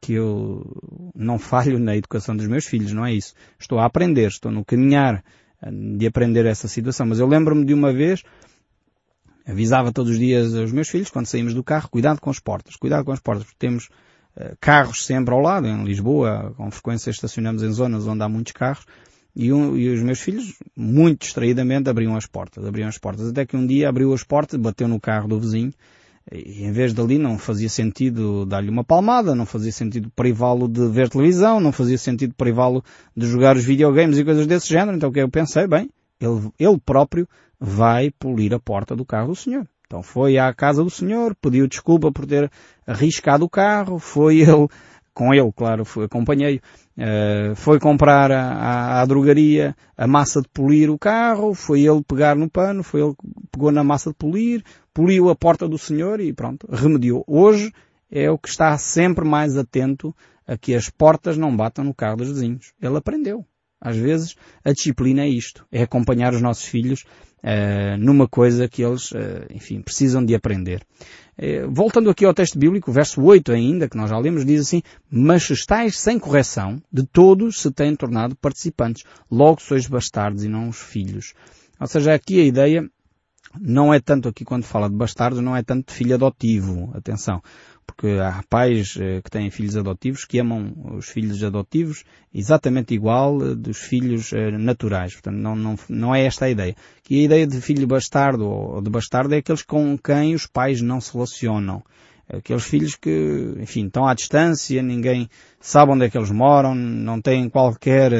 que 0.02 0.14
eu 0.14 1.12
não 1.16 1.40
falho 1.40 1.80
na 1.80 1.96
educação 1.96 2.36
dos 2.36 2.48
meus 2.48 2.66
filhos, 2.66 2.92
não 2.92 3.06
é 3.06 3.14
isso. 3.14 3.34
Estou 3.60 3.80
a 3.80 3.86
aprender, 3.86 4.28
estou 4.28 4.52
no 4.52 4.64
caminhar 4.64 5.24
de 5.98 6.06
aprender 6.08 6.46
essa 6.46 6.68
situação. 6.68 7.06
Mas 7.06 7.20
eu 7.20 7.28
lembro-me 7.28 7.66
de 7.66 7.74
uma 7.74 7.94
vez, 7.94 8.24
avisava 9.46 9.92
todos 9.92 10.12
os 10.12 10.20
dias 10.20 10.56
aos 10.56 10.72
meus 10.72 10.90
filhos, 10.90 11.10
quando 11.10 11.26
saímos 11.26 11.54
do 11.54 11.64
carro, 11.64 11.90
cuidado 11.90 12.20
com 12.20 12.30
as 12.30 12.40
portas, 12.40 12.76
cuidado 12.76 13.06
com 13.06 13.12
as 13.12 13.20
portas, 13.20 13.46
porque 13.46 13.58
temos 13.60 13.90
uh, 14.38 14.56
carros 14.60 15.06
sempre 15.06 15.34
ao 15.34 15.42
lado, 15.42 15.68
em 15.68 15.84
Lisboa, 15.84 16.54
com 16.58 16.70
frequência 16.72 17.10
estacionamos 17.10 17.64
em 17.64 17.72
zonas 17.72 18.08
onde 18.08 18.24
há 18.24 18.30
muitos 18.30 18.54
carros, 18.54 18.86
e, 19.36 19.52
um, 19.52 19.76
e, 19.76 19.90
os 19.90 20.02
meus 20.02 20.22
filhos, 20.22 20.54
muito 20.76 21.22
distraidamente, 21.22 21.90
abriam 21.90 22.16
as 22.16 22.26
portas, 22.26 22.66
abriam 22.66 22.88
as 22.88 22.98
portas, 22.98 23.28
até 23.28 23.46
que 23.46 23.58
um 23.58 23.68
dia 23.68 23.90
abriu 23.90 24.14
as 24.14 24.24
portas, 24.24 24.60
bateu 24.60 24.88
no 24.88 25.00
carro 25.00 25.28
do 25.28 25.40
vizinho, 25.40 25.74
e 26.32 26.64
em 26.64 26.72
vez 26.72 26.94
dali 26.94 27.18
não 27.20 27.38
fazia 27.38 27.70
sentido 27.70 28.46
dar-lhe 28.46 28.70
uma 28.70 28.84
palmada, 28.84 29.36
não 29.36 29.46
fazia 29.46 29.72
sentido 29.72 30.10
privá-lo 30.16 30.68
de 30.68 30.88
ver 30.88 31.10
televisão, 31.10 31.60
não 31.60 31.72
fazia 31.72 31.98
sentido 31.98 32.34
privá-lo 32.34 32.84
de 33.16 33.28
jogar 33.28 33.56
os 33.56 33.64
videogames 33.64 34.18
e 34.18 34.26
coisas 34.26 34.48
desse 34.48 34.68
género. 34.68 34.98
Então 34.98 35.10
o 35.10 35.14
que 35.14 35.20
eu 35.20 35.30
pensei? 35.30 35.68
Bem, 35.68 35.90
ele, 36.20 36.52
ele 36.60 36.80
próprio 36.84 37.28
vai 37.60 38.10
polir 38.12 38.54
a 38.54 38.60
porta 38.60 38.96
do 38.96 39.06
carro 39.06 39.30
do 39.30 39.36
senhor. 39.36 39.68
Então 39.86 40.02
foi 40.02 40.38
à 40.38 40.52
casa 40.54 40.84
do 40.84 40.90
senhor, 40.90 41.36
pediu 41.36 41.68
desculpa 41.68 42.12
por 42.12 42.26
ter 42.26 42.52
arriscado 42.88 43.46
o 43.46 43.50
carro, 43.50 44.00
foi 44.00 44.40
ele, 44.42 44.68
com 45.14 45.34
ele, 45.34 45.52
claro, 45.56 45.86
foi, 45.86 46.06
acompanhei, 46.06 46.60
uh, 46.98 47.56
foi 47.56 47.80
comprar 47.80 48.32
à, 48.32 49.02
à 49.02 49.06
drogaria 49.06 49.76
a 49.98 50.08
massa 50.08 50.42
de 50.42 50.48
polir 50.50 50.90
o 50.90 50.98
carro, 50.98 51.54
foi 51.54 51.82
ele 51.82 52.04
pegar 52.04 52.36
no 52.36 52.50
pano, 52.50 52.84
foi 52.84 53.02
ele 53.02 53.14
que 53.14 53.28
pegou 53.52 53.72
na 53.72 53.84
massa 53.84 54.10
de 54.10 54.16
polir, 54.16 54.64
poliu 54.94 55.30
a 55.30 55.36
porta 55.36 55.68
do 55.68 55.78
Senhor 55.78 56.20
e 56.20 56.34
pronto, 56.34 56.68
remediou. 56.72 57.24
Hoje 57.28 57.72
é 58.12 58.30
o 58.30 58.38
que 58.38 58.50
está 58.50 58.78
sempre 58.78 59.26
mais 59.26 59.58
atento 59.58 60.16
a 60.48 60.58
que 60.58 60.76
as 60.76 60.90
portas 60.90 61.38
não 61.38 61.56
batam 61.56 61.84
no 61.84 61.94
carro 61.94 62.18
dos 62.18 62.30
vizinhos. 62.30 62.74
Ele 62.82 62.98
aprendeu. 62.98 63.46
Às 63.82 63.98
vezes 63.98 64.36
a 64.64 64.72
disciplina 64.72 65.24
é 65.24 65.28
isto, 65.28 65.66
é 65.72 65.84
acompanhar 65.84 66.34
os 66.34 66.42
nossos 66.42 66.66
filhos 66.66 67.04
uh, 67.46 67.98
numa 68.00 68.28
coisa 68.28 68.68
que 68.68 68.84
eles, 68.84 69.12
uh, 69.12 69.46
enfim, 69.54 69.82
precisam 69.82 70.26
de 70.26 70.34
aprender. 70.34 70.82
Uh, 71.38 71.70
voltando 71.70 72.10
aqui 72.10 72.26
ao 72.26 72.34
texto 72.34 72.58
bíblico, 72.58 72.92
verso 72.92 73.22
8 73.22 73.52
ainda, 73.52 73.88
que 73.88 73.96
nós 73.96 74.10
já 74.10 74.18
lemos, 74.18 74.46
diz 74.46 74.62
assim, 74.62 74.82
Mas 75.10 75.44
se 75.44 75.54
estáis 75.54 75.98
sem 75.98 76.18
correção, 76.18 76.82
de 76.92 77.06
todos 77.06 77.62
se 77.62 77.72
têm 77.72 77.96
tornado 77.96 78.36
participantes, 78.36 79.04
logo 79.30 79.62
sois 79.62 79.86
bastardos 79.86 80.44
e 80.44 80.50
não 80.50 80.70
os 80.70 80.82
filhos. 80.82 81.34
Ou 81.80 81.88
seja, 81.88 82.14
aqui 82.14 82.40
a 82.42 82.46
ideia 82.46 82.90
não 83.60 83.94
é 83.94 84.00
tanto 84.00 84.28
aqui 84.28 84.44
quando 84.44 84.64
fala 84.64 84.90
de 84.90 84.96
bastardos, 84.96 85.40
não 85.40 85.56
é 85.56 85.64
tanto 85.64 85.88
de 85.88 85.94
filho 85.94 86.16
adotivo, 86.16 86.92
atenção, 86.94 87.42
porque 87.86 88.08
há 88.20 88.44
pais 88.50 88.98
eh, 89.00 89.22
que 89.22 89.30
têm 89.30 89.50
filhos 89.50 89.78
adotivos 89.78 90.26
que 90.26 90.40
amam 90.40 90.74
os 90.98 91.08
filhos 91.08 91.44
adotivos 91.44 92.04
exatamente 92.34 92.94
igual 92.94 93.42
eh, 93.42 93.56
dos 93.56 93.78
filhos 93.78 94.34
eh, 94.34 94.52
naturais. 94.52 95.14
Portanto, 95.14 95.38
não, 95.38 95.56
não, 95.56 95.76
não 95.88 96.16
é 96.16 96.26
esta 96.26 96.46
a 96.46 96.50
ideia. 96.50 96.76
Que 97.04 97.22
a 97.22 97.24
ideia 97.24 97.48
de 97.48 97.62
filho 97.62 97.88
bastardo 97.88 98.48
ou 98.48 98.82
de 98.82 98.90
bastardo 98.90 99.34
é 99.34 99.38
aqueles 99.38 99.62
com 99.62 99.98
quem 99.98 100.34
os 100.34 100.48
pais 100.48 100.82
não 100.82 101.00
se 101.00 101.14
relacionam. 101.14 101.84
Aqueles 102.28 102.64
filhos 102.64 102.96
que, 102.96 103.54
enfim, 103.60 103.86
estão 103.86 104.08
à 104.08 104.16
distância, 104.16 104.82
ninguém 104.82 105.30
sabe 105.60 105.92
onde 105.92 106.06
é 106.06 106.10
que 106.10 106.18
eles 106.18 106.32
moram, 106.32 106.74
não 106.74 107.22
têm 107.22 107.48
qualquer 107.48 108.12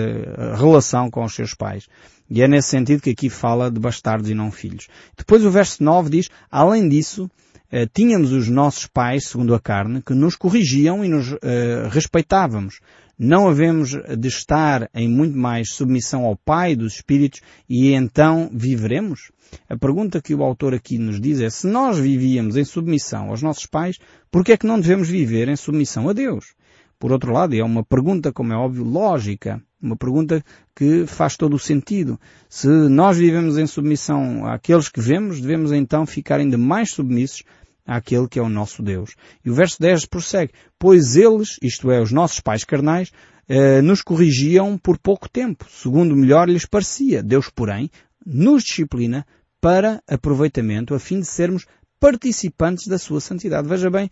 relação 0.56 1.10
com 1.10 1.24
os 1.24 1.34
seus 1.34 1.56
pais. 1.56 1.88
E 2.30 2.44
é 2.44 2.48
nesse 2.48 2.70
sentido 2.70 3.02
que 3.02 3.10
aqui 3.10 3.32
fala 3.32 3.72
de 3.72 3.80
bastardos 3.80 4.30
e 4.30 4.36
não 4.36 4.52
filhos. 4.52 4.88
Depois 5.18 5.44
o 5.44 5.50
verso 5.50 5.84
9 5.84 6.12
diz, 6.12 6.30
além 6.52 6.88
disso, 6.88 7.28
eh, 7.72 7.88
tínhamos 7.88 8.32
os 8.32 8.50
nossos 8.50 8.88
pais, 8.88 9.28
segundo 9.28 9.54
a 9.54 9.60
carne, 9.60 10.02
que 10.02 10.14
nos 10.14 10.36
corrigiam 10.36 11.04
e 11.04 11.10
nos 11.10 11.36
eh, 11.42 11.88
respeitávamos. 11.90 12.80
Não 13.18 13.48
havemos 13.48 13.92
de 13.92 14.28
estar 14.28 14.90
em 14.94 15.08
muito 15.08 15.38
mais 15.38 15.70
submissão 15.72 16.26
ao 16.26 16.36
Pai 16.36 16.76
dos 16.76 16.96
Espíritos 16.96 17.40
e 17.70 17.94
então 17.94 18.50
viveremos? 18.54 19.32
A 19.70 19.78
pergunta 19.78 20.22
que 20.22 20.36
o 20.36 20.44
autor 20.44 20.74
aqui 20.74 20.98
nos 20.98 21.22
diz 21.22 21.40
é, 21.40 21.50
se 21.50 21.66
nós 21.66 21.98
vivíamos 21.98 22.58
em 22.58 22.66
submissão 22.66 23.30
aos 23.30 23.42
nossos 23.42 23.66
pais, 23.66 23.98
por 24.30 24.44
que 24.44 24.52
é 24.52 24.58
que 24.58 24.68
não 24.68 24.80
devemos 24.80 25.08
viver 25.08 25.48
em 25.48 25.56
submissão 25.56 26.10
a 26.10 26.14
Deus? 26.14 26.56
Por 27.00 27.12
outro 27.12 27.32
lado, 27.32 27.56
é 27.56 27.64
uma 27.64 27.84
pergunta, 27.84 28.34
como 28.34 28.54
é 28.54 28.56
óbvio, 28.58 28.84
lógica. 28.84 29.62
Uma 29.86 29.96
pergunta 29.96 30.44
que 30.76 31.06
faz 31.06 31.38
todo 31.38 31.56
o 31.56 31.60
sentido. 31.60 32.20
Se 32.50 32.68
nós 32.68 33.18
vivemos 33.18 33.56
em 33.56 33.68
submissão 33.68 34.44
àqueles 34.48 34.90
que 34.90 35.00
vemos, 35.00 35.40
devemos 35.40 35.72
então 35.72 36.08
ficar 36.08 36.40
ainda 36.40 36.58
mais 36.58 36.90
submissos 36.90 37.44
àquele 37.86 38.28
que 38.28 38.40
é 38.40 38.42
o 38.42 38.50
nosso 38.50 38.82
Deus. 38.82 39.16
E 39.46 39.52
o 39.52 39.54
verso 39.54 39.80
10 39.80 40.08
prossegue. 40.08 40.52
Pois 40.80 41.16
eles, 41.16 41.60
isto 41.62 41.92
é, 41.92 42.02
os 42.02 42.12
nossos 42.12 42.40
pais 42.40 42.64
carnais, 42.64 43.12
eh, 43.48 43.80
nos 43.84 44.02
corrigiam 44.02 44.76
por 44.76 44.98
pouco 44.98 45.30
tempo, 45.30 45.68
segundo 45.70 46.16
melhor 46.16 46.50
lhes 46.50 46.66
parecia. 46.66 47.22
Deus, 47.22 47.52
porém, 47.54 47.92
nos 48.26 48.64
disciplina 48.64 49.24
para 49.62 50.02
aproveitamento, 50.08 50.96
a 50.96 51.00
fim 51.00 51.20
de 51.20 51.28
sermos 51.28 51.68
participantes 52.06 52.86
da 52.86 53.00
sua 53.00 53.20
santidade. 53.20 53.68
Veja 53.68 53.90
bem, 53.90 54.12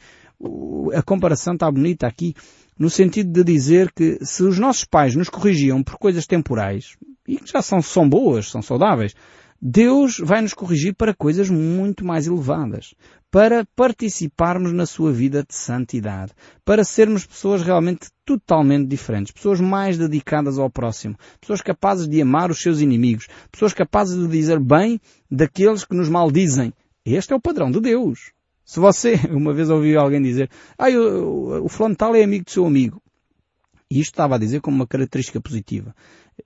a 0.96 1.04
comparação 1.04 1.54
está 1.54 1.70
bonita 1.70 2.08
aqui 2.08 2.34
no 2.76 2.90
sentido 2.90 3.32
de 3.32 3.44
dizer 3.44 3.92
que 3.92 4.18
se 4.26 4.42
os 4.42 4.58
nossos 4.58 4.84
pais 4.84 5.16
nos 5.16 5.30
corrigiam 5.30 5.84
por 5.84 6.00
coisas 6.00 6.26
temporais, 6.26 6.98
e 7.28 7.38
que 7.38 7.52
já 7.52 7.62
são, 7.62 7.84
são 7.84 8.10
boas, 8.10 8.50
são 8.50 8.64
saudáveis, 8.64 9.14
Deus 9.62 10.18
vai 10.18 10.42
nos 10.42 10.56
corrigir 10.56 10.96
para 10.96 11.14
coisas 11.14 11.52
muito 11.52 12.04
mais 12.04 12.26
elevadas, 12.26 12.96
para 13.30 13.64
participarmos 13.76 14.74
na 14.74 14.88
sua 14.88 15.14
vida 15.14 15.44
de 15.48 15.54
santidade, 15.54 16.34
para 16.66 16.84
sermos 16.84 17.28
pessoas 17.28 17.62
realmente 17.62 18.08
totalmente 18.26 18.88
diferentes, 18.88 19.32
pessoas 19.32 19.62
mais 19.62 20.00
dedicadas 20.00 20.58
ao 20.58 20.68
próximo, 20.68 21.16
pessoas 21.40 21.62
capazes 21.62 22.08
de 22.08 22.20
amar 22.20 22.50
os 22.50 22.60
seus 22.60 22.82
inimigos, 22.82 23.28
pessoas 23.52 23.72
capazes 23.72 24.18
de 24.18 24.28
dizer 24.28 24.60
bem 24.60 25.00
daqueles 25.30 25.86
que 25.86 25.96
nos 25.96 26.10
maldizem. 26.10 26.74
Este 27.06 27.34
é 27.34 27.36
o 27.36 27.42
padrão 27.42 27.70
de 27.70 27.80
Deus. 27.80 28.32
Se 28.66 28.80
você, 28.80 29.16
uma 29.32 29.54
vez 29.54 29.70
ouviu 29.70 30.00
alguém 30.00 30.22
dizer, 30.22 30.50
ah, 30.78 30.90
o, 30.90 31.66
o 31.66 31.96
tal 31.96 32.16
é 32.16 32.24
amigo 32.24 32.46
do 32.46 32.52
seu 32.52 32.66
amigo. 32.66 33.02
E 33.90 34.00
isto 34.00 34.14
estava 34.14 34.36
a 34.36 34.40
dizer 34.40 34.62
como 34.62 34.76
uma 34.76 34.88
característica 34.88 35.40
positiva. 35.40 35.94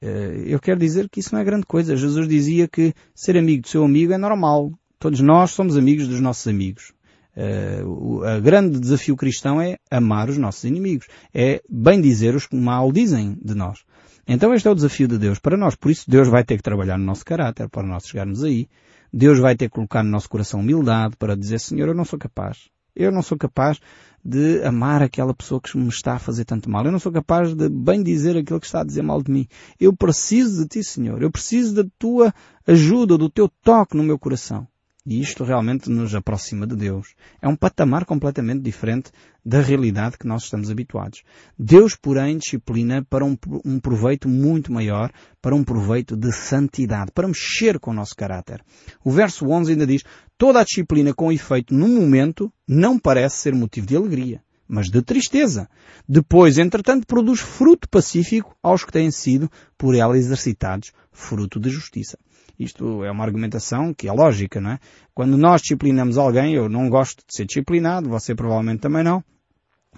Eh, 0.02 0.44
eu 0.48 0.60
quero 0.60 0.80
dizer 0.80 1.08
que 1.10 1.20
isso 1.20 1.34
não 1.34 1.40
é 1.40 1.46
grande 1.46 1.66
coisa. 1.66 1.96
Jesus 1.96 2.28
dizia 2.28 2.68
que 2.68 2.94
ser 3.16 3.38
amigo 3.38 3.62
do 3.62 3.68
seu 3.70 3.86
amigo 3.86 4.12
é 4.12 4.18
normal. 4.18 4.72
Todos 5.00 5.22
nós 5.22 5.52
somos 5.52 5.78
amigos 5.78 6.08
dos 6.08 6.20
nossos 6.20 6.46
amigos. 6.48 6.92
Eh, 7.36 7.84
o 7.86 8.22
grande 8.42 8.80
desafio 8.80 9.16
cristão 9.16 9.62
é 9.62 9.78
amar 9.90 10.28
os 10.30 10.38
nossos 10.38 10.64
inimigos. 10.66 11.08
É 11.34 11.62
bem 11.70 12.02
dizer 12.02 12.36
os 12.36 12.48
que 12.48 12.56
mal 12.56 12.92
dizem 12.92 13.38
de 13.42 13.56
nós. 13.56 13.80
Então 14.28 14.54
este 14.54 14.68
é 14.68 14.72
o 14.72 14.76
desafio 14.76 15.08
de 15.08 15.18
Deus 15.18 15.40
para 15.40 15.56
nós. 15.56 15.76
Por 15.76 15.90
isso 15.90 16.10
Deus 16.10 16.28
vai 16.28 16.44
ter 16.44 16.58
que 16.58 16.64
trabalhar 16.64 16.98
no 16.98 17.06
nosso 17.06 17.24
caráter 17.24 17.70
para 17.70 17.88
nós 17.88 18.06
chegarmos 18.06 18.44
aí. 18.44 18.68
Deus 19.12 19.40
vai 19.40 19.56
ter 19.56 19.70
que 19.70 19.76
colocar 19.76 20.04
no 20.04 20.10
nosso 20.10 20.30
coração 20.30 20.60
humildade 20.60 21.16
para 21.18 21.36
dizer, 21.36 21.60
Senhor, 21.60 21.88
eu 21.88 21.96
não 21.96 22.06
sou 22.06 22.20
capaz. 22.20 22.70
Eu 22.96 23.12
não 23.12 23.22
sou 23.22 23.38
capaz 23.38 23.80
de 24.24 24.64
amar 24.64 25.02
aquela 25.02 25.34
pessoa 25.34 25.62
que 25.62 25.78
me 25.78 25.88
está 25.88 26.16
a 26.16 26.20
fazer 26.20 26.46
tanto 26.46 26.70
mal. 26.70 26.84
Eu 26.84 26.92
não 26.92 27.00
sou 27.00 27.12
capaz 27.12 27.54
de 27.54 27.70
bem 27.70 28.04
dizer 28.04 28.36
aquilo 28.36 28.60
que 28.60 28.66
está 28.66 28.82
a 28.82 28.84
dizer 28.84 29.04
mal 29.04 29.22
de 29.22 29.32
mim. 29.32 29.48
Eu 29.80 29.96
preciso 29.96 30.64
de 30.64 30.68
ti, 30.68 30.84
Senhor. 30.84 31.22
Eu 31.22 31.32
preciso 31.32 31.76
da 31.76 31.90
tua 31.98 32.34
ajuda, 32.66 33.18
do 33.18 33.30
teu 33.30 33.48
toque 33.64 33.96
no 33.96 34.04
meu 34.04 34.18
coração. 34.18 34.68
E 35.10 35.22
isto 35.22 35.46
realmente 35.46 35.90
nos 35.90 36.14
aproxima 36.14 36.68
de 36.68 36.76
Deus. 36.76 37.16
É 37.42 37.48
um 37.48 37.56
patamar 37.56 38.04
completamente 38.04 38.62
diferente 38.62 39.10
da 39.44 39.62
realidade 39.62 40.18
que 40.18 40.28
nós 40.28 40.44
estamos 40.44 40.70
habituados. 40.70 41.24
Deus, 41.58 41.96
porém, 41.96 42.38
disciplina 42.38 43.02
para 43.10 43.24
um, 43.24 43.38
um, 43.64 43.80
proveito 43.80 44.28
muito 44.28 44.70
maior, 44.70 45.10
para 45.42 45.56
um 45.56 45.64
proveito 45.64 46.18
de 46.18 46.30
santidade, 46.34 47.14
para 47.14 47.26
mexer 47.26 47.80
com 47.80 47.92
o 47.92 47.94
nosso 47.94 48.14
caráter. 48.18 48.62
O 49.02 49.10
verso 49.10 49.48
11 49.48 49.72
ainda 49.72 49.88
diz, 49.88 50.04
toda 50.38 50.60
a 50.60 50.66
disciplina 50.66 51.14
com 51.14 51.32
efeito 51.32 51.74
no 51.74 51.88
momento 51.88 52.52
não 52.68 53.00
parece 53.00 53.38
ser 53.38 53.56
motivo 53.56 53.88
de 53.88 53.96
alegria, 53.96 54.42
mas 54.68 54.90
de 54.90 55.02
tristeza. 55.02 55.70
Depois, 56.06 56.58
entretanto, 56.58 57.08
produz 57.08 57.40
fruto 57.40 57.88
pacífico 57.88 58.54
aos 58.62 58.84
que 58.84 58.92
têm 58.92 59.10
sido 59.10 59.50
por 59.78 59.96
ela 59.96 60.18
exercitados, 60.18 60.92
fruto 61.14 61.62
de 61.62 61.70
justiça. 61.70 62.18
Isto 62.60 63.04
é 63.04 63.12
uma 63.12 63.24
argumentação 63.24 63.94
que 63.94 64.08
é 64.08 64.12
lógica, 64.12 64.60
não 64.60 64.72
é? 64.72 64.80
Quando 65.14 65.38
nós 65.38 65.62
disciplinamos 65.62 66.18
alguém, 66.18 66.56
eu 66.56 66.68
não 66.68 66.90
gosto 66.90 67.18
de 67.28 67.36
ser 67.36 67.46
disciplinado, 67.46 68.10
você 68.10 68.34
provavelmente 68.34 68.80
também 68.80 69.04
não. 69.04 69.24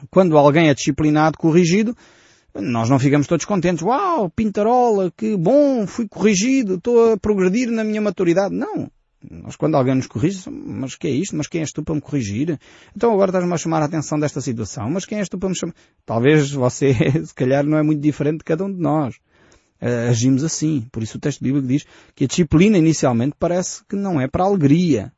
Quando 0.10 0.38
alguém 0.38 0.70
é 0.70 0.74
disciplinado, 0.74 1.38
corrigido, 1.38 1.96
nós 2.54 2.90
não 2.90 3.00
ficamos 3.00 3.28
todos 3.28 3.46
contentes. 3.46 3.84
Uau, 3.84 4.30
pintarola, 4.30 5.12
que 5.16 5.38
bom, 5.38 5.88
fui 5.88 6.08
corrigido, 6.08 6.76
estou 6.76 7.14
a 7.14 7.18
progredir 7.18 7.72
na 7.72 7.84
minha 7.84 8.02
maturidade. 8.02 8.54
Não. 8.54 8.92
Nós 9.30 9.56
quando 9.56 9.76
alguém 9.76 9.96
nos 9.96 10.08
corrige, 10.08 10.50
mas 10.50 10.96
que 10.96 11.08
é 11.08 11.12
isto? 11.12 11.36
Mas 11.36 11.48
quem 11.48 11.62
és 11.62 11.72
tu 11.72 11.84
para 11.84 11.96
me 11.96 12.02
corrigir? 12.02 12.58
Então 12.96 13.14
agora 13.14 13.30
estás-me 13.32 13.54
a 13.54 13.58
chamar 13.58 13.82
a 13.82 13.86
atenção 13.86 14.20
desta 14.20 14.42
situação. 14.42 14.90
Mas 14.90 15.06
quem 15.06 15.20
és 15.20 15.30
tu 15.30 15.38
para 15.38 15.50
me 15.50 15.56
chamar? 15.56 15.74
Talvez 16.06 16.52
você, 16.52 16.94
se 17.26 17.34
calhar, 17.34 17.66
não 17.66 17.78
é 17.78 17.84
muito 17.84 18.02
diferente 18.02 18.40
de 18.40 18.44
cada 18.46 18.66
um 18.66 18.72
de 18.72 18.80
nós 18.80 19.16
uh, 19.82 20.10
agimos 20.10 20.44
assim. 20.44 20.88
Por 20.92 21.04
isso 21.04 21.18
o 21.18 21.22
texto 21.22 21.44
bíblico 21.44 21.68
diz 21.68 21.86
que 22.16 22.24
a 22.24 22.28
disciplina 22.28 22.78
inicialmente 22.78 23.36
parece 23.38 23.84
que 23.86 23.96
não 23.96 24.20
é 24.20 24.28
para 24.28 24.44
alegria. 24.44 25.12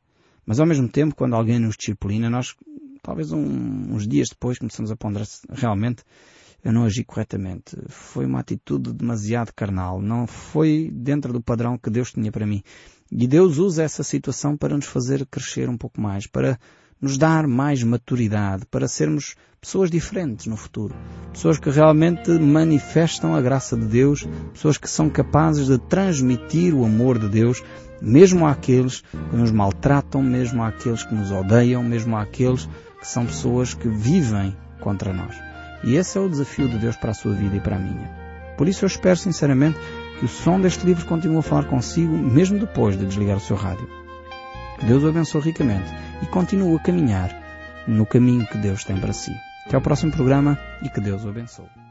Mas 0.44 0.58
ao 0.58 0.66
mesmo 0.66 0.88
tempo, 0.88 1.14
quando 1.14 1.34
alguém 1.34 1.58
nos 1.58 1.76
disciplina, 1.76 2.28
nós, 2.28 2.54
talvez 3.02 3.32
um, 3.32 3.94
uns 3.94 4.06
dias 4.06 4.28
depois, 4.28 4.58
começamos 4.58 4.90
a 4.90 4.96
ponderar 4.96 5.26
se 5.26 5.40
realmente 5.50 6.02
eu 6.64 6.72
não 6.72 6.84
agi 6.84 7.04
corretamente. 7.04 7.76
Foi 7.88 8.24
uma 8.24 8.40
atitude 8.40 8.92
demasiado 8.92 9.52
carnal. 9.52 10.00
Não 10.00 10.26
foi 10.26 10.90
dentro 10.92 11.32
do 11.32 11.42
padrão 11.42 11.76
que 11.76 11.90
Deus 11.90 12.12
tinha 12.12 12.30
para 12.30 12.46
mim. 12.46 12.62
E 13.10 13.26
Deus 13.26 13.58
usa 13.58 13.82
essa 13.82 14.02
situação 14.02 14.56
para 14.56 14.74
nos 14.74 14.86
fazer 14.86 15.26
crescer 15.26 15.68
um 15.68 15.76
pouco 15.76 16.00
mais, 16.00 16.26
para 16.26 16.58
nos 17.02 17.18
dar 17.18 17.48
mais 17.48 17.82
maturidade 17.82 18.64
para 18.66 18.86
sermos 18.86 19.34
pessoas 19.60 19.90
diferentes 19.90 20.46
no 20.46 20.56
futuro. 20.56 20.94
Pessoas 21.32 21.58
que 21.58 21.68
realmente 21.68 22.30
manifestam 22.30 23.34
a 23.34 23.40
graça 23.40 23.76
de 23.76 23.86
Deus, 23.86 24.26
pessoas 24.52 24.78
que 24.78 24.88
são 24.88 25.10
capazes 25.10 25.66
de 25.66 25.78
transmitir 25.78 26.72
o 26.74 26.84
amor 26.84 27.18
de 27.18 27.28
Deus, 27.28 27.62
mesmo 28.00 28.46
àqueles 28.46 29.00
que 29.00 29.36
nos 29.36 29.50
maltratam, 29.50 30.22
mesmo 30.22 30.62
àqueles 30.62 31.02
que 31.02 31.14
nos 31.14 31.32
odeiam, 31.32 31.82
mesmo 31.82 32.16
àqueles 32.16 32.68
que 33.00 33.08
são 33.08 33.26
pessoas 33.26 33.74
que 33.74 33.88
vivem 33.88 34.56
contra 34.80 35.12
nós. 35.12 35.34
E 35.82 35.96
esse 35.96 36.16
é 36.16 36.20
o 36.20 36.28
desafio 36.28 36.68
de 36.68 36.78
Deus 36.78 36.96
para 36.96 37.10
a 37.10 37.14
sua 37.14 37.32
vida 37.32 37.56
e 37.56 37.60
para 37.60 37.76
a 37.76 37.80
minha. 37.80 38.22
Por 38.56 38.68
isso 38.68 38.84
eu 38.84 38.86
espero 38.86 39.16
sinceramente 39.16 39.78
que 40.20 40.24
o 40.24 40.28
som 40.28 40.60
deste 40.60 40.86
livro 40.86 41.04
continue 41.06 41.38
a 41.38 41.42
falar 41.42 41.64
consigo, 41.64 42.16
mesmo 42.16 42.60
depois 42.60 42.96
de 42.96 43.04
desligar 43.04 43.38
o 43.38 43.40
seu 43.40 43.56
rádio. 43.56 44.01
Deus 44.86 45.04
o 45.04 45.08
abençoe 45.08 45.42
ricamente 45.42 45.92
e 46.22 46.26
continue 46.26 46.76
a 46.76 46.78
caminhar 46.80 47.30
no 47.86 48.04
caminho 48.04 48.46
que 48.46 48.58
Deus 48.58 48.84
tem 48.84 48.98
para 48.98 49.12
si. 49.12 49.32
Até 49.66 49.76
ao 49.76 49.82
próximo 49.82 50.12
programa 50.12 50.58
e 50.82 50.88
que 50.88 51.00
Deus 51.00 51.24
o 51.24 51.28
abençoe. 51.28 51.81